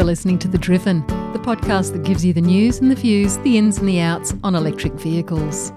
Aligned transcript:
You're 0.00 0.06
listening 0.06 0.38
to 0.38 0.48
The 0.48 0.56
Driven, 0.56 1.06
the 1.34 1.38
podcast 1.38 1.92
that 1.92 2.04
gives 2.04 2.24
you 2.24 2.32
the 2.32 2.40
news 2.40 2.78
and 2.78 2.90
the 2.90 2.94
views, 2.94 3.36
the 3.40 3.58
ins 3.58 3.76
and 3.76 3.86
the 3.86 4.00
outs 4.00 4.32
on 4.42 4.54
electric 4.54 4.94
vehicles. 4.94 5.72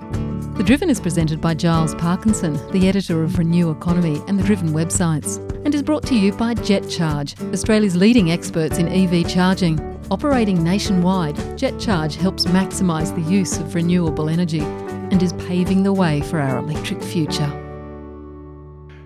The 0.56 0.64
Driven 0.66 0.90
is 0.90 1.02
presented 1.02 1.42
by 1.42 1.56
Giles 1.56 1.94
Parkinson, 1.96 2.54
the 2.72 2.88
editor 2.88 3.22
of 3.22 3.38
Renew 3.38 3.70
Economy 3.70 4.22
and 4.30 4.40
the 4.40 4.44
Driven 4.44 4.70
websites, 4.70 5.40
and 5.66 5.76
is 5.76 5.84
brought 5.84 6.04
to 6.08 6.16
you 6.16 6.32
by 6.32 6.54
JetCharge, 6.54 7.52
Australia's 7.52 7.98
leading 7.98 8.32
experts 8.32 8.78
in 8.78 8.88
EV 8.88 9.28
charging. 9.28 9.78
Operating 10.10 10.64
nationwide, 10.64 11.36
JetCharge 11.58 12.16
helps 12.16 12.46
maximise 12.46 13.14
the 13.14 13.30
use 13.30 13.58
of 13.58 13.76
renewable 13.76 14.30
energy 14.30 14.62
and 14.62 15.22
is 15.22 15.34
paving 15.34 15.84
the 15.84 15.92
way 15.92 16.22
for 16.22 16.40
our 16.40 16.60
electric 16.60 17.04
future. 17.04 17.52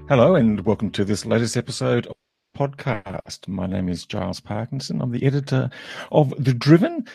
Hello, 0.09 0.36
and 0.36 0.63
welcome 0.63 0.91
to 0.91 1.04
this 1.04 1.25
latest 1.25 1.57
episode 1.57 2.07
podcast. 2.58 3.48
My 3.48 3.68
name 3.68 3.88
is 3.88 4.05
Giles 4.05 4.39
Parkinson. 4.39 5.00
I'm 5.00 5.11
the 5.11 5.24
editor 5.24 5.70
of 6.11 6.34
The 6.43 6.54
Driven. 6.54 7.07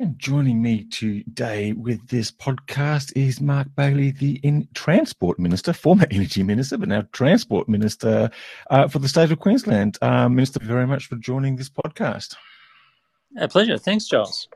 And 0.00 0.18
joining 0.18 0.60
me 0.60 0.84
today 0.84 1.72
with 1.72 2.08
this 2.08 2.32
podcast 2.32 3.12
is 3.16 3.40
Mark 3.40 3.68
Bailey, 3.76 4.10
the 4.10 4.40
in 4.42 4.66
Transport 4.74 5.38
Minister, 5.38 5.72
former 5.72 6.06
Energy 6.10 6.42
Minister, 6.42 6.78
but 6.78 6.88
now 6.88 7.04
Transport 7.12 7.68
Minister 7.68 8.30
uh, 8.70 8.88
for 8.88 8.98
the 8.98 9.08
state 9.08 9.30
of 9.30 9.38
Queensland. 9.38 9.98
Uh, 10.02 10.28
Minister, 10.28 10.58
very 10.64 10.86
much 10.86 11.06
for 11.06 11.16
joining 11.16 11.54
this 11.54 11.70
podcast. 11.70 12.34
A 13.36 13.46
pleasure. 13.46 13.78
Thanks, 13.78 14.06
Giles. 14.06 14.48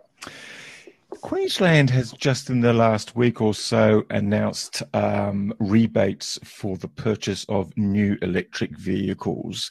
Queensland 1.20 1.91
has 1.91 2.12
just 2.12 2.50
in 2.50 2.62
the 2.62 2.72
last 2.72 3.14
week 3.14 3.41
or 3.41 3.55
so 3.55 4.05
announced 4.11 4.83
um, 4.92 5.55
rebates 5.61 6.38
for 6.42 6.77
the 6.78 6.88
purchase 6.88 7.47
of 7.48 7.77
new 7.77 8.16
electric 8.22 8.77
vehicles. 8.77 9.70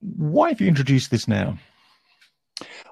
Why 0.00 0.50
have 0.50 0.60
you 0.60 0.68
introduced 0.68 1.10
this 1.10 1.26
now? 1.26 1.58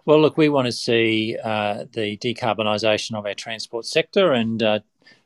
Well, 0.05 0.21
look, 0.21 0.37
we 0.37 0.49
want 0.49 0.67
to 0.67 0.73
see 0.73 1.37
uh, 1.43 1.85
the 1.93 2.17
decarbonisation 2.19 3.17
of 3.17 3.27
our 3.27 3.35
transport 3.35 3.85
sector, 3.87 4.33
and 4.33 4.63
uh, 4.63 4.81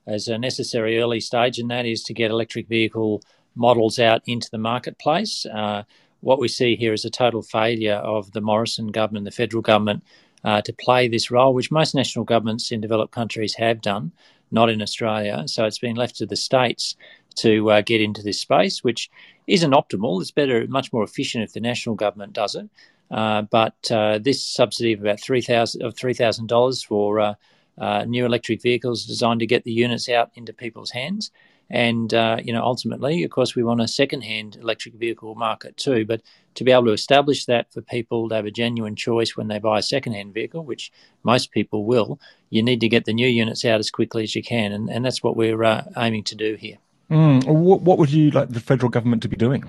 as 0.07 0.29
a 0.29 0.39
necessary 0.39 0.99
early 0.99 1.21
stage 1.21 1.59
in 1.59 1.69
that 1.69 1.87
is 1.87 2.03
to 2.05 2.15
get 2.15 2.31
electric 2.31 2.69
vehicle 2.69 3.23
models 3.55 3.99
out 3.99 4.23
into 4.27 4.49
the 4.51 4.59
marketplace. 4.59 5.45
Uh, 5.47 5.83
what 6.21 6.39
we 6.39 6.49
see 6.49 6.77
here 6.77 6.93
is 6.93 7.05
a 7.05 7.11
total 7.11 7.43
failure 7.43 7.97
of 7.97 8.33
the 8.33 8.41
Morrison 8.41 8.89
government, 8.89 9.25
the 9.25 9.31
federal 9.31 9.63
government, 9.63 10.03
uh, 10.45 10.63
to 10.63 10.73
play 10.73 11.09
this 11.09 11.31
role, 11.31 11.53
which 11.55 11.71
most 11.71 11.95
national 11.95 12.25
governments 12.25 12.73
in 12.73 12.81
developed 12.81 13.13
countries 13.13 13.55
have 13.55 13.81
done, 13.83 14.13
not 14.51 14.71
in 14.71 14.83
Australia. 14.83 15.45
So 15.47 15.65
it's 15.65 15.79
been 15.79 15.97
left 15.97 16.17
to 16.17 16.27
the 16.27 16.37
states 16.37 16.97
to 17.37 17.71
uh, 17.71 17.81
get 17.81 18.01
into 18.01 18.23
this 18.23 18.41
space, 18.41 18.85
which 18.85 19.11
isn't 19.47 19.73
optimal. 19.73 20.21
It's 20.21 20.31
better, 20.31 20.67
much 20.69 20.93
more 20.93 21.05
efficient 21.05 21.45
if 21.45 21.53
the 21.53 21.61
national 21.61 21.95
government 21.95 22.33
does 22.33 22.55
it. 22.55 22.69
Uh, 23.11 23.43
but 23.43 23.91
uh, 23.91 24.19
this 24.19 24.41
subsidy 24.41 24.93
of 24.93 25.01
about 25.01 25.21
three 25.21 25.41
thousand 25.41 25.83
of 25.83 25.97
three 25.97 26.15
thousand 26.15 26.47
dollars 26.47 26.83
for 26.83 27.19
uh, 27.19 27.35
uh, 27.79 28.05
new 28.05 28.25
electric 28.25 28.63
vehicles 28.63 29.05
designed 29.05 29.41
to 29.41 29.47
get 29.47 29.65
the 29.65 29.73
units 29.73 30.09
out 30.09 30.31
into 30.35 30.53
people's 30.53 30.91
hands. 30.91 31.33
And 31.73 32.13
uh, 32.15 32.39
you 32.43 32.53
know, 32.53 32.63
ultimately, 32.63 33.25
of 33.25 33.31
course, 33.31 33.55
we 33.55 33.63
want 33.63 33.81
a 33.81 33.87
second-hand 33.87 34.59
electric 34.61 34.95
vehicle 34.95 35.37
market 35.37 35.77
too. 35.77 36.05
But 36.05 36.21
to 36.55 36.65
be 36.65 36.73
able 36.73 36.87
to 36.87 36.93
establish 36.93 37.47
that 37.47 37.73
for 37.73 37.81
people 37.81 38.29
to 38.29 38.35
have 38.35 38.47
a 38.47 38.51
genuine 38.51 38.97
choice 38.97 39.37
when 39.37 39.49
they 39.49 39.61
buy 39.61 39.79
a 39.79 39.83
second-hand 39.83 40.35
vehicle, 40.35 40.65
which 40.65 40.91
most 41.23 41.53
people 41.53 41.85
will, 41.85 42.19
you 42.51 42.63
need 42.63 42.81
to 42.81 42.89
get 42.89 43.05
the 43.05 43.13
new 43.13 43.29
units 43.29 43.65
out 43.65 43.79
as 43.79 43.91
quickly 43.91 44.25
as 44.25 44.35
you 44.35 44.43
can, 44.43 44.73
and, 44.73 44.91
and 44.91 45.05
that's 45.05 45.23
what 45.23 45.37
we're 45.37 45.85
aiming 45.97 46.25
to 46.25 46.35
do 46.35 46.57
here. 46.57 46.79
Mm, 47.11 47.45
what, 47.47 47.83
what 47.83 47.99
would 47.99 48.11
you 48.11 48.31
like 48.31 48.51
the 48.51 48.61
federal 48.61 48.89
government 48.89 49.23
to 49.23 49.29
be 49.29 49.37
doing? 49.37 49.65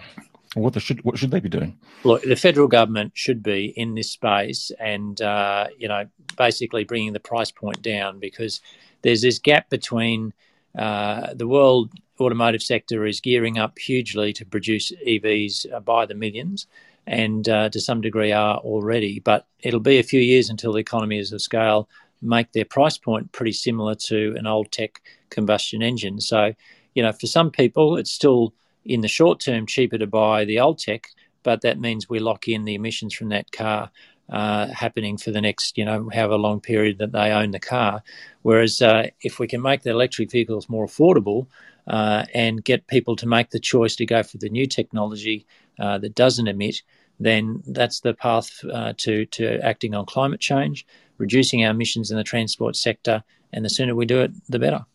What 0.54 0.80
should 0.82 1.04
what 1.06 1.18
should 1.18 1.32
they 1.32 1.40
be 1.40 1.50
doing? 1.50 1.78
Look, 2.04 2.24
the 2.24 2.36
federal 2.36 2.68
government 2.68 3.14
should 3.16 3.42
be 3.42 3.74
in 3.78 3.96
this 3.96 4.12
space, 4.12 4.70
and 4.80 5.20
uh, 5.22 5.68
you 5.78 5.88
know, 5.88 6.08
basically 6.38 6.84
bringing 6.84 7.14
the 7.14 7.22
price 7.22 7.52
point 7.52 7.82
down 7.82 8.20
because 8.20 8.60
there's 9.02 9.22
this 9.22 9.40
gap 9.40 9.70
between 9.70 10.34
uh, 10.78 11.34
the 11.34 11.48
world 11.48 11.92
automotive 12.20 12.62
sector 12.62 13.06
is 13.06 13.22
gearing 13.22 13.58
up 13.58 13.80
hugely 13.80 14.34
to 14.34 14.46
produce 14.46 14.92
EVs 15.08 15.72
uh, 15.74 15.80
by 15.80 16.06
the 16.06 16.14
millions, 16.14 16.68
and 17.08 17.48
uh, 17.48 17.70
to 17.70 17.80
some 17.80 18.02
degree 18.02 18.34
are 18.34 18.58
already. 18.58 19.20
But 19.20 19.48
it'll 19.62 19.80
be 19.80 20.00
a 20.00 20.04
few 20.04 20.20
years 20.20 20.50
until 20.50 20.74
the 20.74 20.80
economies 20.80 21.32
of 21.32 21.42
scale 21.42 21.88
make 22.22 22.52
their 22.52 22.66
price 22.66 22.98
point 22.98 23.32
pretty 23.32 23.54
similar 23.54 23.96
to 23.96 24.36
an 24.38 24.46
old 24.46 24.72
tech 24.72 25.02
combustion 25.30 25.82
engine. 25.82 26.20
So 26.20 26.54
you 26.94 27.04
know, 27.04 27.12
for 27.12 27.28
some 27.28 27.52
people, 27.52 27.98
it's 27.98 28.12
still 28.12 28.54
in 28.86 29.02
the 29.02 29.08
short 29.08 29.40
term 29.40 29.66
cheaper 29.66 29.98
to 29.98 30.08
buy 30.08 30.46
the 30.46 30.60
old 30.60 30.80
tech, 30.80 31.08
but 31.44 31.62
that 31.62 31.80
means 31.80 32.10
we 32.10 32.20
lock 32.20 32.48
in 32.48 32.66
the 32.66 32.76
emissions 32.76 33.14
from 33.14 33.30
that 33.30 33.52
car 33.52 33.92
uh, 34.30 34.68
happening 34.68 35.18
for 35.18 35.32
the 35.32 35.42
next, 35.42 35.78
you 35.78 35.86
know, 35.86 36.10
however 36.14 36.38
long 36.38 36.60
period 36.60 36.98
that 37.00 37.12
they 37.12 37.32
own 37.32 37.52
the 37.52 37.60
car. 37.60 38.02
Whereas 38.44 38.82
uh, 38.82 39.08
if 39.22 39.40
we 39.40 39.48
can 39.48 39.62
make 39.62 39.84
the 39.84 39.90
electric 39.90 40.32
vehicles 40.32 40.70
more 40.70 40.86
affordable 40.86 41.48
uh, 41.88 42.26
and 42.34 42.64
get 42.64 42.88
people 42.88 43.16
to 43.18 43.28
make 43.28 43.50
the 43.50 43.60
choice 43.60 43.96
to 43.98 44.06
go 44.06 44.24
for 44.24 44.38
the 44.38 44.50
new 44.50 44.66
technology 44.66 45.46
uh, 45.80 45.98
that 45.98 46.16
doesn't 46.16 46.48
emit, 46.48 46.82
then 47.20 47.62
that's 47.68 48.00
the 48.00 48.14
path 48.14 48.64
uh, 48.72 48.94
to 48.98 49.26
to 49.28 49.60
acting 49.64 49.94
on 49.94 50.06
climate 50.06 50.40
change, 50.40 50.88
reducing 51.18 51.64
our 51.64 51.72
emissions 51.72 52.10
in 52.10 52.18
the 52.18 52.24
transport 52.24 52.76
sector, 52.76 53.24
and 53.54 53.64
the 53.64 53.70
sooner 53.70 53.94
we 53.94 54.06
do 54.06 54.22
it, 54.22 54.32
the 54.50 54.58
better. 54.58 54.86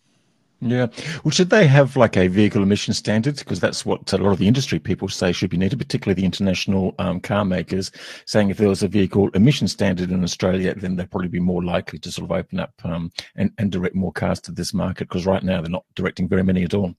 Yeah. 0.61 0.87
Well, 1.23 1.33
should 1.33 1.51
they 1.51 1.67
have 1.67 1.97
like 1.97 2.17
a 2.17 2.29
vehicle 2.29 2.63
emission 2.63 2.95
standards? 2.95 3.41
Because 3.43 3.61
that's 3.61 3.85
what 3.85 4.11
a 4.13 4.19
lot 4.19 4.33
of 4.33 4.39
the 4.39 4.49
industry 4.49 4.79
people 4.79 5.09
say 5.09 5.33
should 5.33 5.51
be 5.51 5.59
needed, 5.59 5.79
particularly 5.79 6.19
the 6.19 6.25
international 6.25 6.95
um, 6.99 7.21
car 7.21 7.45
makers, 7.45 7.91
saying 8.25 8.49
if 8.49 8.57
there 8.57 8.69
was 8.69 8.83
a 8.83 8.89
vehicle 8.89 9.29
emission 9.35 9.69
standard 9.69 10.11
in 10.11 10.25
Australia, 10.25 10.75
then 10.75 10.97
they'd 10.97 11.11
probably 11.11 11.29
be 11.29 11.41
more 11.41 11.63
likely 11.63 11.99
to 11.99 12.11
sort 12.11 12.25
of 12.25 12.37
open 12.37 12.59
up 12.59 12.73
um, 12.85 13.13
and, 13.35 13.53
and 13.59 13.71
direct 13.71 13.95
more 13.95 14.13
cars 14.13 14.41
to 14.41 14.53
this 14.53 14.73
market. 14.73 15.09
Because 15.09 15.27
right 15.27 15.43
now 15.43 15.61
they're 15.61 15.71
not 15.71 15.85
directing 15.95 16.27
very 16.27 16.43
many 16.43 16.65
at 16.65 16.73
all. 16.73 16.95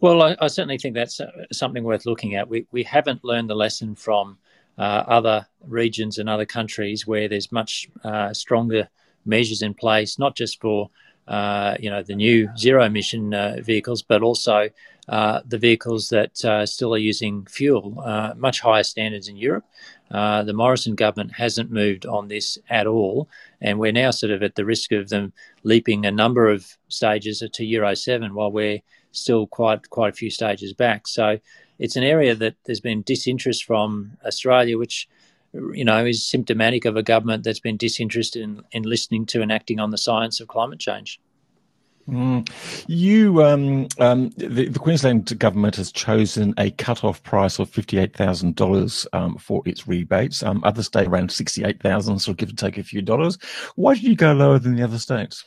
Well, 0.00 0.22
I, 0.22 0.36
I 0.40 0.48
certainly 0.48 0.78
think 0.78 0.94
that's 0.94 1.20
uh, 1.20 1.30
something 1.52 1.84
worth 1.84 2.04
looking 2.04 2.34
at. 2.34 2.48
We 2.48 2.66
we 2.72 2.82
haven't 2.82 3.24
learned 3.24 3.48
the 3.48 3.54
lesson 3.54 3.94
from 3.94 4.38
uh, 4.76 5.04
other 5.06 5.46
regions 5.64 6.18
and 6.18 6.28
other 6.28 6.46
countries 6.46 7.06
where 7.06 7.28
there's 7.28 7.52
much 7.52 7.88
uh, 8.02 8.32
stronger 8.32 8.88
measures 9.24 9.62
in 9.62 9.74
place, 9.74 10.18
not 10.18 10.36
just 10.36 10.60
for 10.60 10.90
uh, 11.28 11.76
you 11.78 11.90
know, 11.90 12.02
the 12.02 12.14
new 12.14 12.48
zero 12.56 12.84
emission 12.84 13.34
uh, 13.34 13.56
vehicles, 13.62 14.02
but 14.02 14.22
also 14.22 14.68
uh, 15.08 15.40
the 15.46 15.58
vehicles 15.58 16.08
that 16.08 16.44
uh, 16.44 16.66
still 16.66 16.94
are 16.94 16.98
using 16.98 17.46
fuel, 17.46 18.00
uh, 18.04 18.34
much 18.36 18.60
higher 18.60 18.82
standards 18.82 19.28
in 19.28 19.36
Europe. 19.36 19.64
Uh, 20.10 20.42
the 20.42 20.54
Morrison 20.54 20.94
government 20.94 21.32
hasn't 21.32 21.70
moved 21.70 22.06
on 22.06 22.28
this 22.28 22.58
at 22.70 22.86
all, 22.86 23.28
and 23.60 23.78
we're 23.78 23.92
now 23.92 24.10
sort 24.10 24.32
of 24.32 24.42
at 24.42 24.54
the 24.54 24.64
risk 24.64 24.90
of 24.92 25.10
them 25.10 25.32
leaping 25.64 26.06
a 26.06 26.10
number 26.10 26.48
of 26.48 26.76
stages 26.88 27.42
to 27.52 27.64
Euro 27.64 27.94
7 27.94 28.34
while 28.34 28.50
we're 28.50 28.80
still 29.12 29.46
quite 29.46 29.90
quite 29.90 30.10
a 30.10 30.16
few 30.16 30.30
stages 30.30 30.72
back. 30.72 31.06
So 31.06 31.38
it's 31.78 31.96
an 31.96 32.04
area 32.04 32.34
that 32.34 32.56
there's 32.64 32.80
been 32.80 33.02
disinterest 33.02 33.64
from 33.64 34.12
Australia, 34.24 34.78
which 34.78 35.08
you 35.52 35.84
know, 35.84 36.04
is 36.04 36.26
symptomatic 36.26 36.84
of 36.84 36.96
a 36.96 37.02
government 37.02 37.44
that's 37.44 37.60
been 37.60 37.76
disinterested 37.76 38.42
in, 38.42 38.62
in 38.72 38.82
listening 38.82 39.26
to 39.26 39.42
and 39.42 39.52
acting 39.52 39.80
on 39.80 39.90
the 39.90 39.98
science 39.98 40.40
of 40.40 40.48
climate 40.48 40.78
change. 40.78 41.20
Mm. 42.08 42.48
You, 42.86 43.44
um, 43.44 43.86
um, 43.98 44.30
the, 44.30 44.68
the, 44.68 44.78
Queensland 44.78 45.38
government 45.38 45.76
has 45.76 45.92
chosen 45.92 46.54
a 46.56 46.70
cut-off 46.70 47.22
price 47.22 47.58
of 47.58 47.68
fifty-eight 47.68 48.16
thousand 48.16 48.48
um, 48.48 48.52
dollars 48.54 49.06
for 49.38 49.62
its 49.66 49.86
rebates. 49.86 50.42
Um, 50.42 50.64
other 50.64 50.82
states 50.82 51.06
around 51.06 51.30
sixty-eight 51.30 51.82
thousand, 51.82 52.20
so 52.20 52.32
give 52.32 52.48
or 52.48 52.54
take 52.54 52.78
a 52.78 52.82
few 52.82 53.02
dollars. 53.02 53.36
Why 53.76 53.92
did 53.92 54.04
you 54.04 54.16
go 54.16 54.32
lower 54.32 54.58
than 54.58 54.76
the 54.76 54.84
other 54.84 54.98
states? 54.98 55.44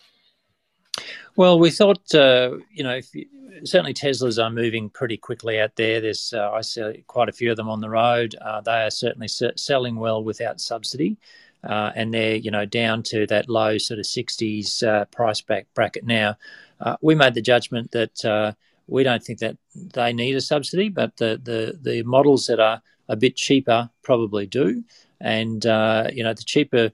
Well, 1.35 1.59
we 1.59 1.71
thought, 1.71 2.13
uh, 2.13 2.57
you 2.71 2.83
know, 2.83 2.99
you, 3.13 3.25
certainly 3.63 3.93
Teslas 3.93 4.43
are 4.43 4.49
moving 4.49 4.89
pretty 4.89 5.17
quickly 5.17 5.59
out 5.59 5.75
there. 5.75 6.01
There's, 6.01 6.33
uh, 6.33 6.51
I 6.51 6.61
see 6.61 7.03
quite 7.07 7.29
a 7.29 7.33
few 7.33 7.51
of 7.51 7.57
them 7.57 7.69
on 7.69 7.81
the 7.81 7.89
road. 7.89 8.35
Uh, 8.41 8.61
they 8.61 8.83
are 8.83 8.91
certainly 8.91 9.27
selling 9.27 9.95
well 9.95 10.23
without 10.23 10.59
subsidy. 10.59 11.17
Uh, 11.63 11.91
and 11.95 12.13
they're, 12.13 12.35
you 12.35 12.49
know, 12.49 12.65
down 12.65 13.03
to 13.03 13.27
that 13.27 13.47
low 13.47 13.77
sort 13.77 13.99
of 13.99 14.05
60s 14.05 14.85
uh, 14.85 15.05
price 15.05 15.41
back 15.41 15.67
bracket 15.75 16.03
now. 16.03 16.35
Uh, 16.79 16.97
we 17.01 17.13
made 17.13 17.35
the 17.35 17.41
judgment 17.41 17.91
that 17.91 18.55
we 18.87 19.03
don't 19.03 19.23
think 19.23 19.39
that 19.39 19.57
they 19.75 20.11
need 20.11 20.35
a 20.35 20.41
subsidy, 20.41 20.89
but 20.89 21.15
the, 21.17 21.39
the, 21.41 21.77
the 21.81 22.03
models 22.03 22.47
that 22.47 22.59
are 22.59 22.81
a 23.07 23.15
bit 23.15 23.35
cheaper 23.35 23.89
probably 24.01 24.47
do. 24.47 24.83
And, 25.21 25.63
you 25.63 26.23
know, 26.23 26.33
the 26.33 26.43
cheaper 26.45 26.91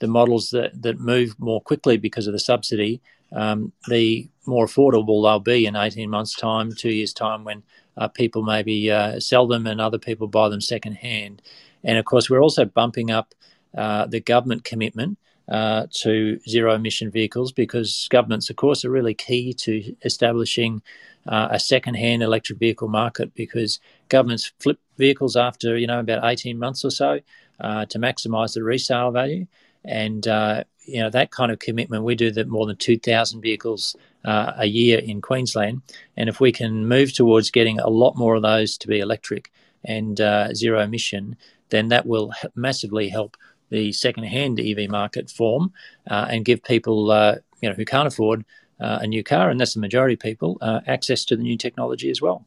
the 0.00 0.06
models 0.06 0.50
that, 0.50 0.80
that 0.82 1.00
move 1.00 1.34
more 1.38 1.60
quickly 1.60 1.96
because 1.96 2.26
of 2.26 2.32
the 2.32 2.38
subsidy, 2.38 3.00
um, 3.32 3.72
the 3.88 4.28
more 4.46 4.66
affordable 4.66 5.22
they'll 5.22 5.40
be 5.40 5.66
in 5.66 5.76
18 5.76 6.08
months' 6.08 6.34
time, 6.34 6.72
two 6.72 6.90
years' 6.90 7.12
time, 7.12 7.44
when 7.44 7.62
uh, 7.96 8.08
people 8.08 8.42
maybe 8.42 8.90
uh, 8.90 9.20
sell 9.20 9.46
them 9.46 9.66
and 9.66 9.80
other 9.80 9.98
people 9.98 10.28
buy 10.28 10.48
them 10.48 10.60
second 10.60 10.94
hand. 10.94 11.42
And 11.84 11.98
of 11.98 12.04
course, 12.04 12.30
we're 12.30 12.42
also 12.42 12.64
bumping 12.64 13.10
up 13.10 13.34
uh, 13.76 14.06
the 14.06 14.20
government 14.20 14.64
commitment 14.64 15.18
uh, 15.48 15.86
to 15.90 16.38
zero 16.48 16.74
emission 16.74 17.10
vehicles 17.10 17.52
because 17.52 18.06
governments, 18.10 18.50
of 18.50 18.56
course, 18.56 18.84
are 18.84 18.90
really 18.90 19.14
key 19.14 19.52
to 19.54 19.94
establishing 20.04 20.82
uh, 21.26 21.48
a 21.50 21.58
second-hand 21.58 22.22
electric 22.22 22.58
vehicle 22.58 22.88
market 22.88 23.34
because 23.34 23.80
governments 24.08 24.52
flip 24.58 24.78
vehicles 24.96 25.36
after 25.36 25.76
you 25.76 25.86
know 25.86 26.00
about 26.00 26.24
18 26.24 26.58
months 26.58 26.84
or 26.84 26.90
so 26.90 27.20
uh, 27.60 27.86
to 27.86 27.98
maximise 27.98 28.54
the 28.54 28.62
resale 28.62 29.10
value, 29.10 29.46
and 29.84 30.26
uh, 30.26 30.64
you 30.84 31.00
know 31.00 31.10
that 31.10 31.30
kind 31.30 31.52
of 31.52 31.58
commitment. 31.58 32.04
We 32.04 32.14
do 32.14 32.30
that 32.30 32.48
more 32.48 32.66
than 32.66 32.76
2,000 32.76 33.40
vehicles 33.40 33.96
uh, 34.24 34.52
a 34.56 34.66
year 34.66 34.98
in 34.98 35.20
Queensland, 35.20 35.82
and 36.16 36.28
if 36.28 36.40
we 36.40 36.52
can 36.52 36.86
move 36.86 37.12
towards 37.12 37.50
getting 37.50 37.78
a 37.80 37.88
lot 37.88 38.16
more 38.16 38.34
of 38.34 38.42
those 38.42 38.76
to 38.78 38.88
be 38.88 39.00
electric 39.00 39.52
and 39.84 40.20
uh, 40.20 40.52
zero 40.54 40.80
emission, 40.80 41.36
then 41.70 41.88
that 41.88 42.06
will 42.06 42.32
massively 42.54 43.08
help 43.08 43.36
the 43.70 43.92
second-hand 43.92 44.58
EV 44.58 44.88
market 44.88 45.30
form 45.30 45.70
uh, 46.10 46.26
and 46.30 46.46
give 46.46 46.62
people 46.62 47.12
you 47.60 47.68
know 47.68 47.74
who 47.74 47.84
can't 47.84 48.08
afford 48.08 48.44
uh, 48.80 48.98
a 49.00 49.06
new 49.06 49.22
car, 49.22 49.50
and 49.50 49.60
that's 49.60 49.74
the 49.74 49.80
majority 49.80 50.14
of 50.14 50.20
people, 50.20 50.58
uh, 50.60 50.80
access 50.86 51.24
to 51.26 51.36
the 51.36 51.42
new 51.42 51.56
technology 51.56 52.10
as 52.10 52.22
well. 52.22 52.44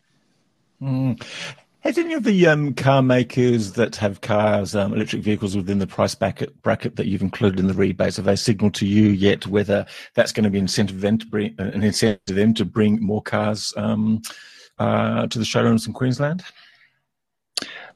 Mm. 0.81 1.21
Has 1.81 1.97
any 1.97 2.13
of 2.13 2.23
the 2.23 2.45
um, 2.45 2.75
car 2.75 3.01
makers 3.01 3.73
that 3.73 3.95
have 3.95 4.21
cars, 4.21 4.75
um, 4.75 4.93
electric 4.93 5.23
vehicles 5.23 5.55
within 5.55 5.79
the 5.79 5.87
price 5.87 6.13
bracket, 6.13 6.61
bracket 6.61 6.95
that 6.95 7.07
you've 7.07 7.23
included 7.23 7.59
in 7.59 7.65
the 7.65 7.73
rebates, 7.73 8.17
have 8.17 8.25
they 8.25 8.35
signalled 8.35 8.75
to 8.75 8.85
you 8.85 9.07
yet 9.07 9.47
whether 9.47 9.87
that's 10.13 10.31
going 10.31 10.43
to 10.43 10.51
be 10.51 10.59
incentive 10.59 11.01
to 11.01 11.25
bring, 11.25 11.55
uh, 11.57 11.63
an 11.63 11.81
incentive 11.81 12.23
to 12.25 12.33
them 12.35 12.53
to 12.53 12.65
bring 12.65 13.03
more 13.03 13.21
cars 13.23 13.73
um, 13.77 14.21
uh, 14.77 15.25
to 15.25 15.39
the 15.39 15.45
showrooms 15.45 15.87
in 15.87 15.93
Queensland? 15.93 16.43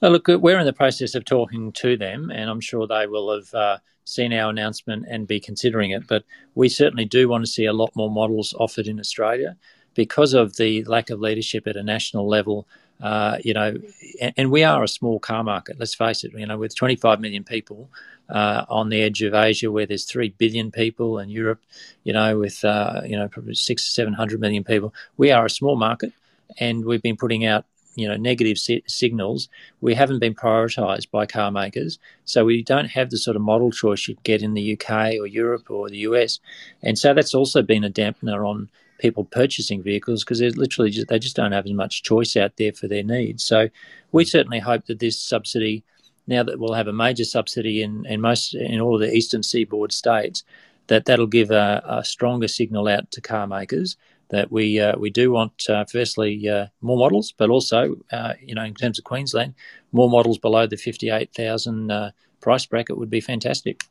Uh, 0.01 0.09
look, 0.09 0.27
we're 0.27 0.59
in 0.59 0.65
the 0.65 0.73
process 0.73 1.13
of 1.13 1.23
talking 1.23 1.71
to 1.73 1.95
them, 1.95 2.31
and 2.31 2.49
I'm 2.49 2.61
sure 2.61 2.87
they 2.87 3.05
will 3.05 3.35
have 3.35 3.53
uh, 3.53 3.77
seen 4.03 4.33
our 4.33 4.49
announcement 4.49 5.05
and 5.07 5.27
be 5.27 5.39
considering 5.39 5.91
it. 5.91 6.07
But 6.07 6.23
we 6.55 6.69
certainly 6.69 7.05
do 7.05 7.29
want 7.29 7.45
to 7.45 7.51
see 7.51 7.65
a 7.65 7.73
lot 7.73 7.95
more 7.95 8.09
models 8.09 8.55
offered 8.59 8.87
in 8.87 8.99
Australia 8.99 9.55
because 9.93 10.33
of 10.33 10.55
the 10.55 10.83
lack 10.85 11.11
of 11.11 11.19
leadership 11.19 11.67
at 11.67 11.77
a 11.77 11.83
national 11.83 12.27
level. 12.27 12.67
Uh, 13.01 13.37
you 13.43 13.53
know, 13.53 13.75
and, 14.21 14.33
and, 14.37 14.51
we 14.51 14.63
are 14.63 14.81
a 14.81 14.87
small 14.87 15.19
car 15.19 15.43
market. 15.43 15.77
Let's 15.77 15.93
face 15.93 16.23
it. 16.23 16.31
You 16.33 16.45
know, 16.45 16.57
with 16.57 16.75
25 16.75 17.19
million 17.19 17.43
people 17.43 17.89
uh, 18.29 18.65
on 18.69 18.89
the 18.89 19.01
edge 19.01 19.21
of 19.21 19.33
Asia, 19.33 19.71
where 19.71 19.85
there's 19.85 20.05
three 20.05 20.29
billion 20.29 20.71
people, 20.71 21.17
and 21.17 21.31
Europe, 21.31 21.61
you 22.03 22.13
know, 22.13 22.39
with 22.39 22.63
uh, 22.63 23.01
you 23.05 23.17
know 23.17 23.27
probably 23.27 23.53
six 23.55 23.85
seven 23.85 24.13
hundred 24.13 24.39
million 24.39 24.63
people, 24.63 24.93
we 25.17 25.31
are 25.31 25.45
a 25.45 25.49
small 25.49 25.75
market, 25.75 26.13
and 26.59 26.85
we've 26.85 27.01
been 27.01 27.17
putting 27.17 27.45
out 27.45 27.65
you 27.95 28.07
know 28.07 28.15
negative 28.15 28.57
si- 28.57 28.83
signals, 28.87 29.49
we 29.81 29.93
haven't 29.93 30.19
been 30.19 30.35
prioritised 30.35 31.09
by 31.11 31.25
car 31.25 31.51
makers. 31.51 31.99
So 32.25 32.45
we 32.45 32.63
don't 32.63 32.87
have 32.87 33.09
the 33.09 33.17
sort 33.17 33.35
of 33.35 33.41
model 33.41 33.71
choice 33.71 34.07
you'd 34.07 34.23
get 34.23 34.41
in 34.41 34.53
the 34.53 34.73
UK 34.73 35.15
or 35.19 35.27
Europe 35.27 35.69
or 35.69 35.89
the 35.89 35.99
US, 35.99 36.39
and 36.81 36.97
so 36.97 37.13
that's 37.13 37.35
also 37.35 37.61
been 37.61 37.83
a 37.83 37.89
dampener 37.89 38.47
on 38.47 38.69
people 38.99 39.25
purchasing 39.25 39.83
vehicles 39.83 40.23
because 40.23 40.39
they 40.39 40.49
literally 40.49 40.89
just, 40.89 41.07
they 41.07 41.19
just 41.19 41.35
don't 41.35 41.51
have 41.51 41.65
as 41.65 41.73
much 41.73 42.03
choice 42.03 42.35
out 42.35 42.57
there 42.57 42.73
for 42.73 42.87
their 42.87 43.03
needs. 43.03 43.43
So 43.43 43.69
we 44.11 44.25
certainly 44.25 44.59
hope 44.59 44.85
that 44.85 44.99
this 44.99 45.19
subsidy, 45.19 45.83
now 46.27 46.43
that 46.43 46.59
we'll 46.59 46.73
have 46.73 46.87
a 46.87 46.93
major 46.93 47.25
subsidy 47.25 47.81
in, 47.81 48.05
in 48.05 48.21
most 48.21 48.53
in 48.55 48.79
all 48.79 48.95
of 48.95 49.01
the 49.01 49.13
eastern 49.13 49.43
seaboard 49.43 49.91
states, 49.91 50.43
that 50.87 51.05
that'll 51.05 51.27
give 51.27 51.51
a, 51.51 51.83
a 51.85 52.03
stronger 52.03 52.47
signal 52.47 52.87
out 52.87 53.11
to 53.11 53.21
car 53.21 53.47
makers 53.47 53.97
that 54.29 54.51
we 54.51 54.79
uh, 54.79 54.97
we 54.97 55.09
do 55.09 55.31
want 55.31 55.69
uh, 55.69 55.85
firstly 55.85 56.47
uh, 56.49 56.67
more 56.81 56.97
models, 56.97 57.33
but 57.37 57.49
also 57.49 57.95
uh, 58.11 58.33
you 58.41 58.55
know 58.55 58.63
in 58.63 58.73
terms 58.73 58.97
of 58.97 59.05
Queensland, 59.05 59.53
more 59.91 60.09
models 60.09 60.37
below 60.37 60.67
the 60.67 60.77
fifty 60.77 61.09
eight 61.09 61.33
thousand 61.33 61.91
uh, 61.91 62.11
price 62.41 62.65
bracket 62.65 62.97
would 62.97 63.09
be 63.09 63.21
fantastic. 63.21 63.83